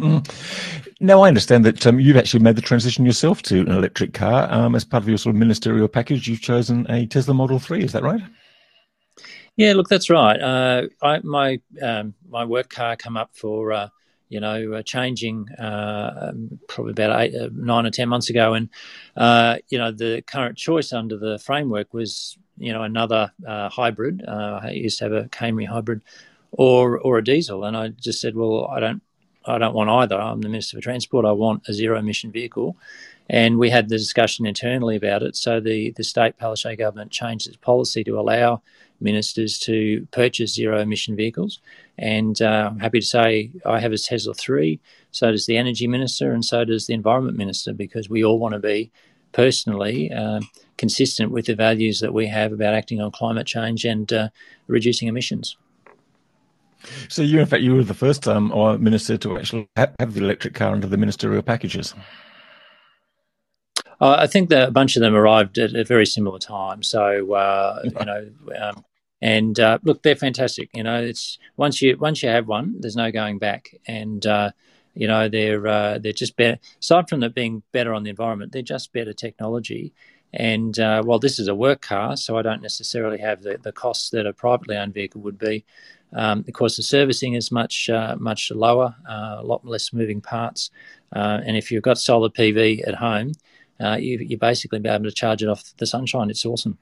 Mm. 0.00 0.94
Now 1.00 1.22
I 1.22 1.28
understand 1.28 1.64
that 1.64 1.86
um, 1.86 2.00
you've 2.00 2.16
actually 2.16 2.42
made 2.42 2.56
the 2.56 2.62
transition 2.62 3.04
yourself 3.04 3.42
to 3.42 3.60
an 3.60 3.70
electric 3.70 4.12
car 4.12 4.50
um, 4.50 4.74
as 4.74 4.84
part 4.84 5.02
of 5.02 5.08
your 5.08 5.18
sort 5.18 5.34
of 5.34 5.38
ministerial 5.38 5.88
package. 5.88 6.28
You've 6.28 6.40
chosen 6.42 6.86
a 6.90 7.06
Tesla 7.06 7.34
Model 7.34 7.58
Three, 7.58 7.82
is 7.82 7.92
that 7.92 8.02
right? 8.02 8.20
Yeah, 9.56 9.74
look, 9.74 9.88
that's 9.88 10.08
right. 10.10 10.40
Uh, 10.40 10.82
I, 11.02 11.20
my 11.20 11.60
um, 11.82 12.14
my 12.28 12.44
work 12.44 12.70
car 12.70 12.96
come 12.96 13.16
up 13.16 13.30
for 13.34 13.90
you 14.30 14.38
know, 14.38 14.74
uh, 14.74 14.82
changing 14.82 15.50
uh, 15.58 16.32
probably 16.68 16.92
about 16.92 17.20
eight, 17.20 17.34
uh, 17.34 17.50
nine 17.52 17.84
or 17.84 17.90
ten 17.90 18.08
months 18.08 18.30
ago, 18.30 18.54
and 18.54 18.70
uh, 19.16 19.58
you 19.68 19.76
know, 19.76 19.90
the 19.90 20.22
current 20.22 20.56
choice 20.56 20.92
under 20.92 21.18
the 21.18 21.38
framework 21.40 21.92
was, 21.92 22.38
you 22.56 22.72
know, 22.72 22.84
another 22.84 23.32
uh, 23.46 23.68
hybrid. 23.68 24.24
Uh, 24.26 24.60
I 24.62 24.70
used 24.70 24.98
to 24.98 25.04
have 25.04 25.12
a 25.12 25.28
Camry 25.28 25.66
hybrid, 25.66 26.02
or 26.52 26.98
or 26.98 27.18
a 27.18 27.24
diesel, 27.24 27.64
and 27.64 27.76
I 27.76 27.88
just 27.88 28.20
said, 28.20 28.36
well, 28.36 28.66
I 28.66 28.78
don't, 28.78 29.02
I 29.46 29.58
don't 29.58 29.74
want 29.74 29.90
either. 29.90 30.20
I'm 30.20 30.40
the 30.40 30.48
Minister 30.48 30.76
for 30.76 30.82
Transport. 30.82 31.24
I 31.24 31.32
want 31.32 31.68
a 31.68 31.72
zero 31.72 31.98
emission 31.98 32.30
vehicle, 32.30 32.76
and 33.28 33.58
we 33.58 33.70
had 33.70 33.88
the 33.88 33.96
discussion 33.96 34.46
internally 34.46 34.96
about 34.96 35.22
it. 35.22 35.36
So 35.36 35.60
the 35.60 35.92
the 35.92 36.04
state 36.04 36.38
Palaszczuk 36.38 36.78
government 36.78 37.10
changed 37.10 37.48
its 37.48 37.56
policy 37.56 38.04
to 38.04 38.18
allow 38.18 38.62
ministers 39.00 39.58
to 39.58 40.06
purchase 40.10 40.54
zero 40.54 40.80
emission 40.80 41.16
vehicles. 41.16 41.60
And 41.98 42.40
uh, 42.40 42.70
I'm 42.70 42.78
happy 42.78 43.00
to 43.00 43.06
say 43.06 43.50
I 43.64 43.80
have 43.80 43.92
a 43.92 43.98
Tesla 43.98 44.34
3, 44.34 44.78
so 45.10 45.30
does 45.30 45.46
the 45.46 45.56
Energy 45.56 45.86
Minister, 45.86 46.32
and 46.32 46.44
so 46.44 46.64
does 46.64 46.86
the 46.86 46.94
Environment 46.94 47.36
Minister, 47.36 47.72
because 47.72 48.08
we 48.08 48.24
all 48.24 48.38
want 48.38 48.54
to 48.54 48.60
be 48.60 48.90
personally 49.32 50.10
uh, 50.12 50.40
consistent 50.76 51.30
with 51.30 51.46
the 51.46 51.54
values 51.54 52.00
that 52.00 52.12
we 52.12 52.26
have 52.26 52.52
about 52.52 52.74
acting 52.74 53.00
on 53.00 53.10
climate 53.10 53.46
change 53.46 53.84
and 53.84 54.12
uh, 54.12 54.28
reducing 54.66 55.08
emissions. 55.08 55.56
So 57.08 57.22
you, 57.22 57.40
in 57.40 57.46
fact, 57.46 57.62
you 57.62 57.74
were 57.74 57.84
the 57.84 57.94
first 57.94 58.26
um, 58.26 58.48
minister 58.82 59.16
to 59.18 59.38
actually 59.38 59.68
have 59.76 60.14
the 60.14 60.20
electric 60.20 60.54
car 60.54 60.72
under 60.72 60.86
the 60.86 60.96
ministerial 60.96 61.42
packages. 61.42 61.94
Uh, 64.00 64.16
I 64.18 64.26
think 64.26 64.48
that 64.48 64.68
a 64.68 64.72
bunch 64.72 64.96
of 64.96 65.02
them 65.02 65.14
arrived 65.14 65.58
at 65.58 65.74
a 65.74 65.84
very 65.84 66.06
similar 66.06 66.38
time. 66.38 66.82
So 66.82 67.34
uh, 67.34 67.82
you 67.84 68.06
know, 68.06 68.30
um, 68.60 68.84
and 69.20 69.60
uh, 69.60 69.78
look, 69.82 70.02
they're 70.02 70.16
fantastic. 70.16 70.70
You 70.74 70.84
know, 70.84 71.02
it's 71.02 71.38
once 71.56 71.82
you 71.82 71.96
once 71.98 72.22
you 72.22 72.30
have 72.30 72.48
one, 72.48 72.76
there's 72.80 72.96
no 72.96 73.12
going 73.12 73.38
back. 73.38 73.74
And 73.86 74.24
uh, 74.24 74.52
you 74.94 75.06
know, 75.06 75.28
they're 75.28 75.66
uh, 75.66 75.98
they're 75.98 76.12
just 76.12 76.36
better. 76.36 76.58
Aside 76.80 77.08
from 77.08 77.22
it 77.22 77.34
being 77.34 77.62
better 77.72 77.92
on 77.92 78.02
the 78.02 78.10
environment, 78.10 78.52
they're 78.52 78.62
just 78.62 78.92
better 78.92 79.12
technology. 79.12 79.92
And 80.32 80.78
uh, 80.78 81.02
while 81.02 81.18
this 81.18 81.38
is 81.38 81.48
a 81.48 81.54
work 81.54 81.82
car, 81.82 82.16
so 82.16 82.38
I 82.38 82.42
don't 82.42 82.62
necessarily 82.62 83.18
have 83.18 83.42
the, 83.42 83.58
the 83.60 83.72
costs 83.72 84.10
that 84.10 84.26
a 84.26 84.32
privately 84.32 84.76
owned 84.76 84.94
vehicle 84.94 85.20
would 85.22 85.38
be. 85.38 85.64
Um, 86.12 86.44
of 86.46 86.54
course, 86.54 86.76
the 86.76 86.82
servicing 86.82 87.34
is 87.34 87.52
much 87.52 87.88
uh, 87.88 88.16
much 88.18 88.50
lower, 88.50 88.94
uh, 89.08 89.36
a 89.38 89.44
lot 89.44 89.64
less 89.64 89.92
moving 89.92 90.20
parts. 90.20 90.70
and 91.12 91.56
if 91.56 91.70
you've 91.70 91.82
got 91.82 91.98
solar 91.98 92.28
PV 92.28 92.86
at 92.86 92.94
home, 92.94 93.32
you 93.98 94.18
you 94.18 94.36
basically 94.38 94.80
be 94.80 94.88
able 94.88 95.04
to 95.04 95.12
charge 95.12 95.42
it 95.42 95.48
off 95.48 95.72
the 95.78 95.86
sunshine. 95.86 96.30
It's 96.30 96.44
awesome. 96.44 96.78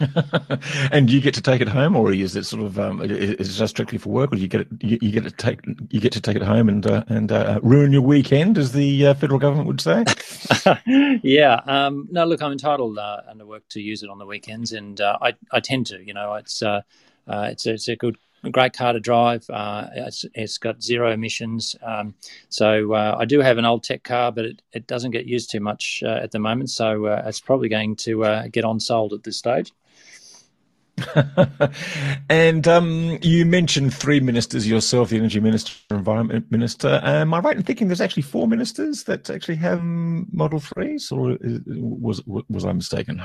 and 0.92 1.06
do 1.06 1.14
you 1.14 1.20
get 1.20 1.34
to 1.34 1.42
take 1.42 1.60
it 1.60 1.68
home, 1.68 1.96
or 1.96 2.12
is 2.12 2.34
it 2.34 2.44
sort 2.44 2.62
of 2.62 2.78
um, 2.78 3.02
is 3.02 3.30
it 3.30 3.58
just 3.58 3.74
strictly 3.74 3.98
for 3.98 4.08
work, 4.08 4.32
or 4.32 4.36
do 4.36 4.42
you 4.42 4.48
get 4.48 4.62
it, 4.62 4.68
you, 4.80 4.98
you, 5.00 5.12
get 5.12 5.24
to 5.24 5.30
take 5.30 5.60
you 5.90 6.00
get 6.00 6.12
to 6.12 6.20
take 6.20 6.36
it 6.36 6.42
home 6.42 6.68
and 6.68 6.86
uh, 6.86 7.04
and 7.08 7.30
uh, 7.30 7.60
ruin 7.62 7.92
your 7.92 8.02
weekend, 8.02 8.58
as 8.58 8.72
the 8.72 9.06
uh, 9.06 9.14
federal 9.14 9.38
government 9.38 9.66
would 9.66 9.80
say? 9.80 10.04
yeah, 11.22 11.60
um, 11.66 12.08
no, 12.10 12.24
look, 12.24 12.42
I'm 12.42 12.52
entitled 12.52 12.98
uh, 12.98 13.20
under 13.28 13.46
work 13.46 13.64
to 13.70 13.80
use 13.80 14.02
it 14.02 14.10
on 14.10 14.18
the 14.18 14.26
weekends, 14.26 14.72
and 14.72 15.00
uh, 15.00 15.18
I 15.20 15.34
I 15.50 15.60
tend 15.60 15.86
to, 15.86 16.02
you 16.02 16.14
know, 16.14 16.34
it's 16.34 16.62
uh, 17.26 17.48
it's 17.50 17.66
it's 17.66 17.88
a 17.88 17.96
good 17.96 18.16
great 18.50 18.72
car 18.72 18.92
to 18.92 18.98
drive. 18.98 19.48
Uh, 19.48 19.86
it's, 19.94 20.24
it's 20.34 20.58
got 20.58 20.82
zero 20.82 21.12
emissions. 21.12 21.76
Um, 21.80 22.14
so 22.48 22.92
uh, 22.92 23.16
I 23.16 23.24
do 23.24 23.38
have 23.38 23.56
an 23.56 23.64
old 23.64 23.84
tech 23.84 24.02
car, 24.02 24.32
but 24.32 24.44
it, 24.44 24.62
it 24.72 24.86
doesn't 24.88 25.12
get 25.12 25.26
used 25.26 25.50
too 25.50 25.60
much 25.60 26.02
uh, 26.04 26.18
at 26.20 26.32
the 26.32 26.40
moment. 26.40 26.70
So 26.70 27.06
it's 27.06 27.38
probably 27.38 27.68
going 27.68 27.94
to 27.96 28.48
get 28.50 28.64
on 28.64 28.80
sold 28.80 29.12
at 29.12 29.22
this 29.22 29.36
stage. 29.36 29.72
and 32.28 32.68
um, 32.68 33.18
you 33.22 33.46
mentioned 33.46 33.94
three 33.94 34.20
ministers 34.20 34.68
yourself, 34.68 35.10
the 35.10 35.16
energy 35.16 35.40
minister, 35.40 35.72
environment 35.90 36.50
minister. 36.50 37.00
Am 37.02 37.32
I 37.32 37.40
right 37.40 37.56
in 37.56 37.62
thinking 37.62 37.88
there's 37.88 38.00
actually 38.00 38.22
four 38.22 38.46
ministers 38.46 39.04
that 39.04 39.30
actually 39.30 39.56
have 39.56 39.82
Model 39.82 40.60
Threes, 40.60 41.10
or 41.10 41.38
was 41.66 42.22
was 42.26 42.64
I 42.64 42.72
mistaken? 42.72 43.22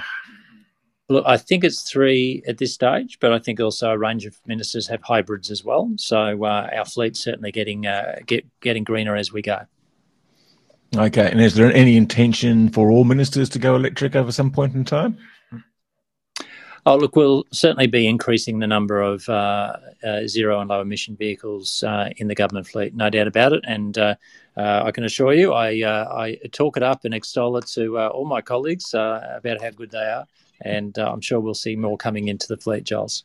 Look, 1.09 1.23
I 1.25 1.37
think 1.37 1.63
it's 1.63 1.89
three 1.89 2.43
at 2.47 2.57
this 2.57 2.73
stage, 2.73 3.19
but 3.21 3.31
I 3.31 3.39
think 3.39 3.61
also 3.61 3.91
a 3.91 3.97
range 3.97 4.25
of 4.25 4.37
ministers 4.45 4.87
have 4.87 5.01
hybrids 5.01 5.49
as 5.49 5.63
well. 5.63 5.89
So 5.95 6.43
uh, 6.43 6.69
our 6.75 6.83
fleet's 6.83 7.21
certainly 7.21 7.51
getting 7.51 7.87
uh, 7.87 8.17
get, 8.25 8.45
getting 8.59 8.83
greener 8.83 9.15
as 9.15 9.31
we 9.31 9.41
go. 9.41 9.61
Okay, 10.95 11.29
and 11.29 11.41
is 11.41 11.55
there 11.55 11.71
any 11.73 11.95
intention 11.97 12.69
for 12.69 12.91
all 12.91 13.03
ministers 13.03 13.49
to 13.49 13.59
go 13.59 13.75
electric 13.75 14.15
over 14.15 14.31
some 14.31 14.51
point 14.51 14.75
in 14.75 14.83
time? 14.83 15.17
Oh, 16.85 16.95
look, 16.95 17.17
we'll 17.17 17.45
certainly 17.51 17.87
be 17.87 18.07
increasing 18.07 18.59
the 18.59 18.67
number 18.67 19.01
of 19.01 19.27
uh, 19.27 19.75
uh, 20.05 20.25
zero 20.25 20.61
and 20.61 20.69
low 20.69 20.79
emission 20.79 21.17
vehicles 21.17 21.83
uh, 21.83 22.09
in 22.15 22.29
the 22.29 22.35
government 22.35 22.65
fleet, 22.65 22.95
no 22.95 23.09
doubt 23.09 23.27
about 23.27 23.51
it. 23.51 23.63
And 23.67 23.97
uh, 24.57 24.61
uh, 24.61 24.83
I 24.85 24.91
can 24.91 25.03
assure 25.03 25.33
you, 25.33 25.53
I, 25.53 25.81
uh, 25.81 26.13
I 26.13 26.39
talk 26.51 26.77
it 26.77 26.83
up 26.83 27.05
and 27.05 27.13
extol 27.13 27.57
it 27.57 27.67
to 27.67 27.97
all 27.99 28.25
my 28.25 28.41
colleagues 28.41 28.93
about 28.93 29.61
how 29.61 29.69
good 29.71 29.91
they 29.91 29.99
are. 29.99 30.25
And 30.61 30.97
I'm 30.97 31.21
sure 31.21 31.39
we'll 31.39 31.53
see 31.53 31.75
more 31.75 31.97
coming 31.97 32.27
into 32.27 32.47
the 32.47 32.57
fleet, 32.57 32.83
Giles. 32.83 33.23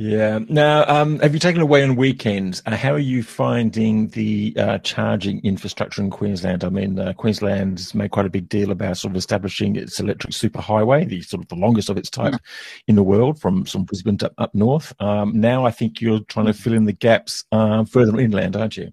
Yeah. 0.00 0.38
Now, 0.48 0.84
um, 0.86 1.18
have 1.18 1.34
you 1.34 1.40
taken 1.40 1.60
away 1.60 1.82
on 1.82 1.96
weekends? 1.96 2.62
Uh, 2.64 2.76
how 2.76 2.92
are 2.92 3.00
you 3.00 3.24
finding 3.24 4.06
the 4.08 4.54
uh, 4.56 4.78
charging 4.78 5.44
infrastructure 5.44 6.00
in 6.00 6.10
Queensland? 6.10 6.62
I 6.62 6.68
mean, 6.68 7.00
uh, 7.00 7.14
Queensland's 7.14 7.96
made 7.96 8.12
quite 8.12 8.26
a 8.26 8.30
big 8.30 8.48
deal 8.48 8.70
about 8.70 8.96
sort 8.96 9.10
of 9.10 9.16
establishing 9.16 9.74
its 9.74 9.98
electric 9.98 10.34
superhighway, 10.34 11.08
the 11.08 11.20
sort 11.22 11.42
of 11.42 11.48
the 11.48 11.56
longest 11.56 11.90
of 11.90 11.96
its 11.96 12.10
type 12.10 12.34
mm. 12.34 12.40
in 12.86 12.94
the 12.94 13.02
world, 13.02 13.40
from 13.40 13.64
from 13.64 13.82
Brisbane 13.82 14.18
to 14.18 14.30
up 14.38 14.54
north. 14.54 14.94
Um, 15.00 15.40
now, 15.40 15.66
I 15.66 15.72
think 15.72 16.00
you're 16.00 16.20
trying 16.20 16.46
to 16.46 16.52
fill 16.52 16.74
in 16.74 16.84
the 16.84 16.92
gaps 16.92 17.44
uh, 17.50 17.84
further 17.84 18.20
inland, 18.20 18.54
aren't 18.54 18.76
you? 18.76 18.92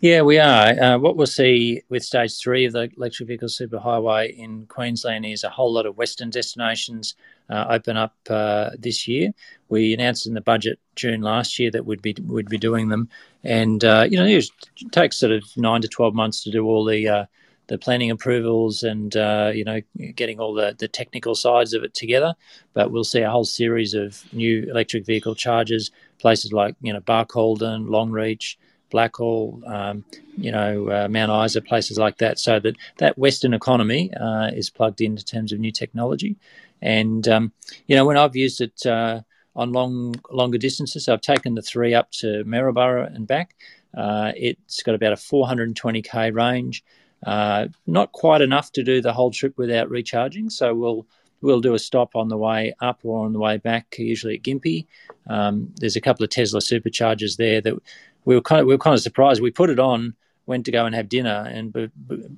Yeah, 0.00 0.22
we 0.22 0.38
are. 0.38 0.68
Uh, 0.68 0.98
what 0.98 1.16
we'll 1.16 1.26
see 1.26 1.82
with 1.88 2.02
stage 2.04 2.38
three 2.38 2.64
of 2.64 2.72
the 2.72 2.90
electric 2.96 3.28
vehicle 3.28 3.48
superhighway 3.48 4.36
in 4.36 4.66
Queensland 4.66 5.24
is 5.24 5.44
a 5.44 5.48
whole 5.50 5.72
lot 5.72 5.86
of 5.86 5.96
Western 5.96 6.30
destinations 6.30 7.14
uh, 7.48 7.66
open 7.68 7.96
up 7.96 8.14
uh, 8.28 8.70
this 8.78 9.06
year. 9.06 9.30
We 9.68 9.94
announced 9.94 10.26
in 10.26 10.34
the 10.34 10.40
budget 10.40 10.78
June 10.96 11.20
last 11.20 11.58
year 11.58 11.70
that 11.70 11.86
we'd 11.86 12.02
be 12.02 12.16
would 12.22 12.48
be 12.48 12.58
doing 12.58 12.88
them, 12.88 13.08
and 13.44 13.84
uh, 13.84 14.06
you 14.10 14.18
know 14.18 14.26
it 14.26 14.50
takes 14.90 15.18
sort 15.18 15.32
of 15.32 15.44
nine 15.56 15.82
to 15.82 15.88
twelve 15.88 16.14
months 16.14 16.42
to 16.44 16.50
do 16.50 16.64
all 16.66 16.84
the 16.84 17.08
uh, 17.08 17.24
the 17.68 17.78
planning 17.78 18.10
approvals 18.10 18.82
and 18.82 19.16
uh, 19.16 19.52
you 19.54 19.64
know 19.64 19.80
getting 20.14 20.40
all 20.40 20.54
the, 20.54 20.74
the 20.78 20.88
technical 20.88 21.34
sides 21.34 21.74
of 21.74 21.84
it 21.84 21.94
together. 21.94 22.34
But 22.74 22.90
we'll 22.90 23.04
see 23.04 23.20
a 23.20 23.30
whole 23.30 23.44
series 23.44 23.94
of 23.94 24.22
new 24.32 24.68
electric 24.68 25.06
vehicle 25.06 25.34
chargers, 25.34 25.90
places 26.18 26.52
like 26.52 26.74
you 26.80 26.92
know 26.92 27.00
Barcaldine, 27.00 27.86
Longreach. 27.88 28.56
Blackall, 28.92 29.66
um, 29.68 30.04
you 30.36 30.52
know, 30.52 30.88
uh, 30.88 31.08
Mount 31.08 31.44
Isa, 31.44 31.60
places 31.60 31.98
like 31.98 32.18
that. 32.18 32.38
So 32.38 32.60
that 32.60 32.76
that 32.98 33.18
Western 33.18 33.54
economy 33.54 34.12
uh, 34.14 34.50
is 34.54 34.70
plugged 34.70 35.00
in, 35.00 35.12
in 35.12 35.18
terms 35.18 35.52
of 35.52 35.58
new 35.58 35.72
technology. 35.72 36.36
And 36.80 37.26
um, 37.28 37.52
you 37.86 37.96
know, 37.96 38.04
when 38.04 38.16
I've 38.16 38.36
used 38.36 38.60
it 38.60 38.84
uh, 38.86 39.22
on 39.56 39.72
long 39.72 40.16
longer 40.30 40.58
distances, 40.58 41.08
I've 41.08 41.20
taken 41.20 41.54
the 41.54 41.62
three 41.62 41.94
up 41.94 42.10
to 42.12 42.44
Maryborough 42.44 43.14
and 43.14 43.26
back. 43.26 43.54
Uh, 43.96 44.32
it's 44.36 44.82
got 44.82 44.94
about 44.94 45.12
a 45.12 45.16
420k 45.16 46.34
range. 46.34 46.84
Uh, 47.24 47.68
not 47.86 48.10
quite 48.12 48.40
enough 48.40 48.72
to 48.72 48.82
do 48.82 49.00
the 49.00 49.12
whole 49.12 49.30
trip 49.30 49.56
without 49.56 49.88
recharging. 49.88 50.50
So 50.50 50.74
we'll 50.74 51.06
we'll 51.40 51.60
do 51.60 51.74
a 51.74 51.78
stop 51.78 52.16
on 52.16 52.28
the 52.28 52.36
way 52.36 52.74
up 52.80 53.00
or 53.02 53.24
on 53.24 53.32
the 53.32 53.38
way 53.38 53.58
back, 53.58 53.96
usually 53.98 54.36
at 54.36 54.42
Gympie. 54.42 54.86
Um, 55.28 55.72
there's 55.76 55.96
a 55.96 56.00
couple 56.00 56.24
of 56.24 56.30
Tesla 56.30 56.60
superchargers 56.60 57.36
there 57.36 57.60
that 57.60 57.74
we 58.24 58.34
were 58.34 58.40
kind 58.40 58.60
of 58.60 58.66
we 58.66 58.74
were 58.74 58.78
kind 58.78 58.94
of 58.94 59.00
surprised. 59.00 59.42
We 59.42 59.50
put 59.50 59.70
it 59.70 59.78
on, 59.78 60.14
went 60.46 60.64
to 60.66 60.72
go 60.72 60.86
and 60.86 60.94
have 60.94 61.08
dinner, 61.08 61.46
and 61.48 61.72
but, 61.72 61.90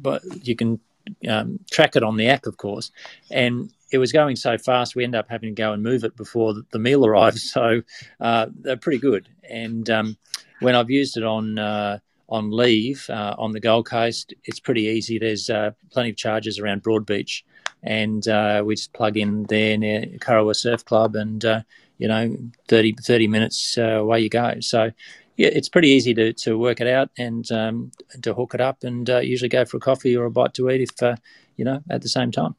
but 0.02 0.22
you 0.46 0.56
can 0.56 0.80
um, 1.28 1.58
track 1.70 1.96
it 1.96 2.02
on 2.02 2.16
the 2.16 2.28
app, 2.28 2.46
of 2.46 2.56
course, 2.56 2.90
and 3.30 3.70
it 3.92 3.98
was 3.98 4.12
going 4.12 4.34
so 4.34 4.58
fast 4.58 4.96
we 4.96 5.04
ended 5.04 5.20
up 5.20 5.30
having 5.30 5.54
to 5.54 5.62
go 5.62 5.72
and 5.72 5.82
move 5.82 6.02
it 6.02 6.16
before 6.16 6.54
the 6.72 6.78
meal 6.78 7.06
arrived. 7.06 7.38
So 7.54 7.82
uh, 8.20 8.46
they're 8.52 8.76
pretty 8.76 8.98
good. 8.98 9.28
And 9.48 9.88
um, 9.88 10.16
when 10.60 10.74
I've 10.74 10.90
used 10.90 11.16
it 11.16 11.22
on 11.22 11.58
uh, 11.58 11.98
on 12.28 12.50
leave 12.50 13.08
uh, 13.10 13.36
on 13.38 13.52
the 13.52 13.60
Gold 13.60 13.86
Coast, 13.86 14.34
it's 14.44 14.58
pretty 14.58 14.82
easy. 14.82 15.18
There's 15.18 15.50
uh, 15.50 15.72
plenty 15.90 16.10
of 16.10 16.16
charges 16.16 16.58
around 16.58 16.82
Broadbeach, 16.82 17.42
and 17.82 18.26
uh, 18.26 18.62
we 18.64 18.74
just 18.74 18.92
plug 18.92 19.16
in 19.16 19.44
there 19.44 19.76
near 19.76 20.06
Kurrawa 20.18 20.56
Surf 20.56 20.84
Club, 20.84 21.14
and 21.14 21.44
uh, 21.44 21.60
you 21.98 22.08
know, 22.08 22.36
30, 22.68 22.96
30 23.00 23.28
minutes 23.28 23.76
away 23.78 24.20
you 24.20 24.28
go. 24.28 24.54
So 24.60 24.90
yeah, 25.36 25.48
it's 25.52 25.68
pretty 25.68 25.88
easy 25.88 26.14
to, 26.14 26.32
to 26.32 26.58
work 26.58 26.80
it 26.80 26.86
out 26.86 27.10
and 27.18 27.50
um, 27.52 27.90
to 28.22 28.34
hook 28.34 28.54
it 28.54 28.60
up 28.60 28.84
and 28.84 29.08
uh, 29.10 29.18
usually 29.18 29.48
go 29.48 29.64
for 29.64 29.78
a 29.78 29.80
coffee 29.80 30.16
or 30.16 30.26
a 30.26 30.30
bite 30.30 30.54
to 30.54 30.70
eat 30.70 30.82
if, 30.82 31.02
uh, 31.02 31.16
you 31.56 31.64
know, 31.64 31.80
at 31.90 32.02
the 32.02 32.08
same 32.08 32.30
time. 32.30 32.54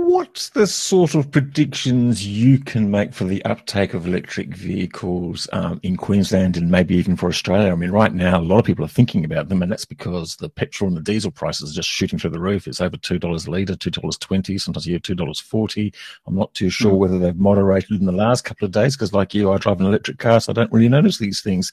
What's 0.00 0.50
the 0.50 0.68
sort 0.68 1.16
of 1.16 1.30
predictions 1.32 2.24
you 2.24 2.60
can 2.60 2.88
make 2.88 3.12
for 3.12 3.24
the 3.24 3.44
uptake 3.44 3.94
of 3.94 4.06
electric 4.06 4.54
vehicles 4.54 5.48
um, 5.52 5.80
in 5.82 5.96
Queensland 5.96 6.56
and 6.56 6.70
maybe 6.70 6.94
even 6.94 7.16
for 7.16 7.28
Australia? 7.28 7.72
I 7.72 7.74
mean, 7.74 7.90
right 7.90 8.14
now, 8.14 8.38
a 8.38 8.40
lot 8.40 8.60
of 8.60 8.64
people 8.64 8.84
are 8.84 8.88
thinking 8.88 9.24
about 9.24 9.48
them, 9.48 9.60
and 9.60 9.72
that's 9.72 9.84
because 9.84 10.36
the 10.36 10.48
petrol 10.48 10.86
and 10.86 10.96
the 10.96 11.02
diesel 11.02 11.32
prices 11.32 11.72
are 11.72 11.74
just 11.74 11.88
shooting 11.88 12.16
through 12.16 12.30
the 12.30 12.38
roof. 12.38 12.68
It's 12.68 12.80
over 12.80 12.96
$2 12.96 13.46
a 13.46 13.50
litre, 13.50 13.74
$2.20, 13.74 14.60
sometimes 14.60 14.86
you 14.86 14.92
hear 14.92 15.00
$2.40. 15.00 15.92
I'm 16.28 16.36
not 16.36 16.54
too 16.54 16.70
sure 16.70 16.92
mm. 16.92 16.98
whether 16.98 17.18
they've 17.18 17.36
moderated 17.36 17.98
in 17.98 18.06
the 18.06 18.12
last 18.12 18.44
couple 18.44 18.66
of 18.66 18.70
days 18.70 18.94
because, 18.94 19.12
like 19.12 19.34
you, 19.34 19.50
I 19.50 19.58
drive 19.58 19.80
an 19.80 19.86
electric 19.86 20.18
car, 20.18 20.40
so 20.40 20.52
I 20.52 20.54
don't 20.54 20.72
really 20.72 20.88
notice 20.88 21.18
these 21.18 21.42
things. 21.42 21.72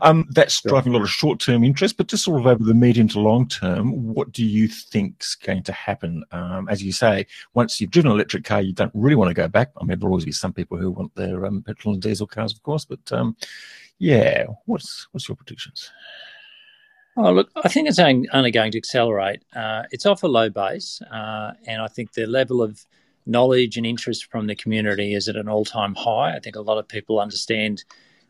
Um, 0.00 0.26
that's 0.30 0.62
driving 0.62 0.94
a 0.94 0.96
lot 0.96 1.04
of 1.04 1.10
short 1.10 1.40
term 1.40 1.62
interest, 1.62 1.98
but 1.98 2.08
just 2.08 2.24
sort 2.24 2.40
of 2.40 2.46
over 2.46 2.64
the 2.64 2.74
medium 2.74 3.06
to 3.08 3.20
long 3.20 3.46
term, 3.46 4.14
what 4.14 4.32
do 4.32 4.44
you 4.44 4.66
think's 4.66 5.34
going 5.34 5.62
to 5.64 5.72
happen? 5.72 6.24
Um, 6.32 6.70
as 6.70 6.82
you 6.82 6.90
say, 6.90 7.26
once 7.52 7.65
once 7.66 7.80
you've 7.80 7.90
driven 7.90 8.12
an 8.12 8.16
electric 8.16 8.44
car, 8.44 8.62
you 8.62 8.72
don't 8.72 8.92
really 8.94 9.16
want 9.16 9.28
to 9.28 9.34
go 9.34 9.48
back. 9.48 9.72
I 9.76 9.84
mean, 9.84 9.98
there'll 9.98 10.12
always 10.12 10.24
be 10.24 10.30
some 10.30 10.52
people 10.52 10.78
who 10.78 10.92
want 10.92 11.12
their 11.16 11.44
um, 11.44 11.62
petrol 11.62 11.94
and 11.94 12.00
diesel 12.00 12.24
cars, 12.24 12.52
of 12.52 12.62
course, 12.62 12.84
but 12.84 13.00
um, 13.10 13.36
yeah, 13.98 14.44
what's 14.66 15.08
what's 15.10 15.28
your 15.28 15.34
predictions? 15.34 15.90
Oh, 17.16 17.32
look, 17.32 17.50
I 17.56 17.68
think 17.68 17.88
it's 17.88 17.98
only 17.98 18.52
going 18.52 18.70
to 18.70 18.78
accelerate. 18.78 19.42
Uh, 19.52 19.82
it's 19.90 20.06
off 20.06 20.22
a 20.22 20.28
low 20.28 20.48
base, 20.48 21.02
uh, 21.10 21.54
and 21.66 21.82
I 21.82 21.88
think 21.88 22.12
the 22.12 22.26
level 22.26 22.62
of 22.62 22.86
knowledge 23.26 23.76
and 23.76 23.84
interest 23.84 24.26
from 24.26 24.46
the 24.46 24.54
community 24.54 25.12
is 25.12 25.26
at 25.26 25.34
an 25.34 25.48
all 25.48 25.64
time 25.64 25.96
high. 25.96 26.36
I 26.36 26.38
think 26.38 26.54
a 26.54 26.60
lot 26.60 26.78
of 26.78 26.86
people 26.86 27.18
understand 27.18 27.82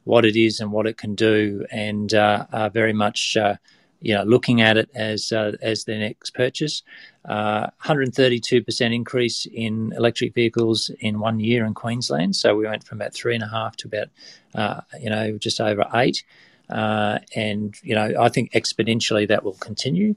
what 0.04 0.24
it 0.24 0.36
is 0.36 0.60
and 0.60 0.72
what 0.72 0.86
it 0.86 0.96
can 0.96 1.14
do, 1.14 1.66
and 1.70 2.14
uh, 2.14 2.46
are 2.54 2.70
very 2.70 2.94
much 2.94 3.36
uh, 3.36 3.56
you 4.00 4.14
know, 4.14 4.24
looking 4.24 4.60
at 4.60 4.76
it 4.76 4.90
as 4.94 5.32
uh, 5.32 5.52
as 5.62 5.84
their 5.84 5.98
next 5.98 6.34
purchase. 6.34 6.82
132% 7.28 8.80
uh, 8.80 8.94
increase 8.94 9.46
in 9.52 9.92
electric 9.96 10.34
vehicles 10.34 10.90
in 11.00 11.18
one 11.18 11.40
year 11.40 11.64
in 11.64 11.74
Queensland. 11.74 12.36
So 12.36 12.54
we 12.54 12.66
went 12.66 12.84
from 12.84 13.00
about 13.00 13.14
three 13.14 13.34
and 13.34 13.42
a 13.42 13.48
half 13.48 13.76
to 13.78 13.88
about, 13.88 14.08
uh, 14.54 14.80
you 15.00 15.10
know, 15.10 15.36
just 15.38 15.60
over 15.60 15.86
eight. 15.94 16.24
Uh, 16.70 17.18
and, 17.34 17.74
you 17.82 17.94
know, 17.94 18.14
I 18.18 18.28
think 18.28 18.52
exponentially 18.52 19.26
that 19.28 19.44
will 19.44 19.54
continue. 19.54 20.14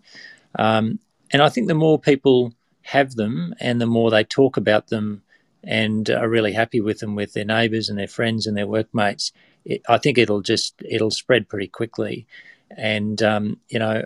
Um, 0.57 1.00
and 1.31 1.41
I 1.41 1.50
think 1.50 1.67
the 1.67 1.75
more 1.75 2.00
people 2.00 2.53
have 2.83 3.15
them 3.15 3.53
and 3.59 3.79
the 3.79 3.86
more 3.86 4.09
they 4.09 4.24
talk 4.24 4.57
about 4.57 4.88
them 4.88 5.24
and 5.63 6.09
are 6.09 6.29
really 6.29 6.53
happy 6.53 6.81
with 6.81 7.00
them 7.00 7.15
with 7.15 7.33
their 7.33 7.45
neighbours 7.45 7.89
and 7.89 8.00
their 8.00 8.07
friends 8.07 8.48
and 8.48 8.57
their 8.57 8.67
workmates, 8.67 9.31
it, 9.65 9.81
I 9.88 9.98
think 9.98 10.17
it'll 10.17 10.41
just, 10.41 10.75
it'll 10.88 11.12
spread 11.12 11.50
pretty 11.50 11.67
quickly. 11.67 12.27
And, 12.75 13.21
um, 13.21 13.59
you 13.69 13.79
know, 13.79 14.03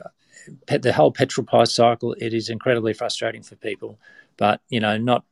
the 0.67 0.93
whole 0.93 1.12
petrol 1.12 1.46
price 1.46 1.74
cycle, 1.74 2.13
it 2.20 2.34
is 2.34 2.50
incredibly 2.50 2.93
frustrating 2.93 3.43
for 3.43 3.55
people. 3.55 4.00
But, 4.38 4.62
you 4.70 4.79
know, 4.79 4.98
not 4.98 5.25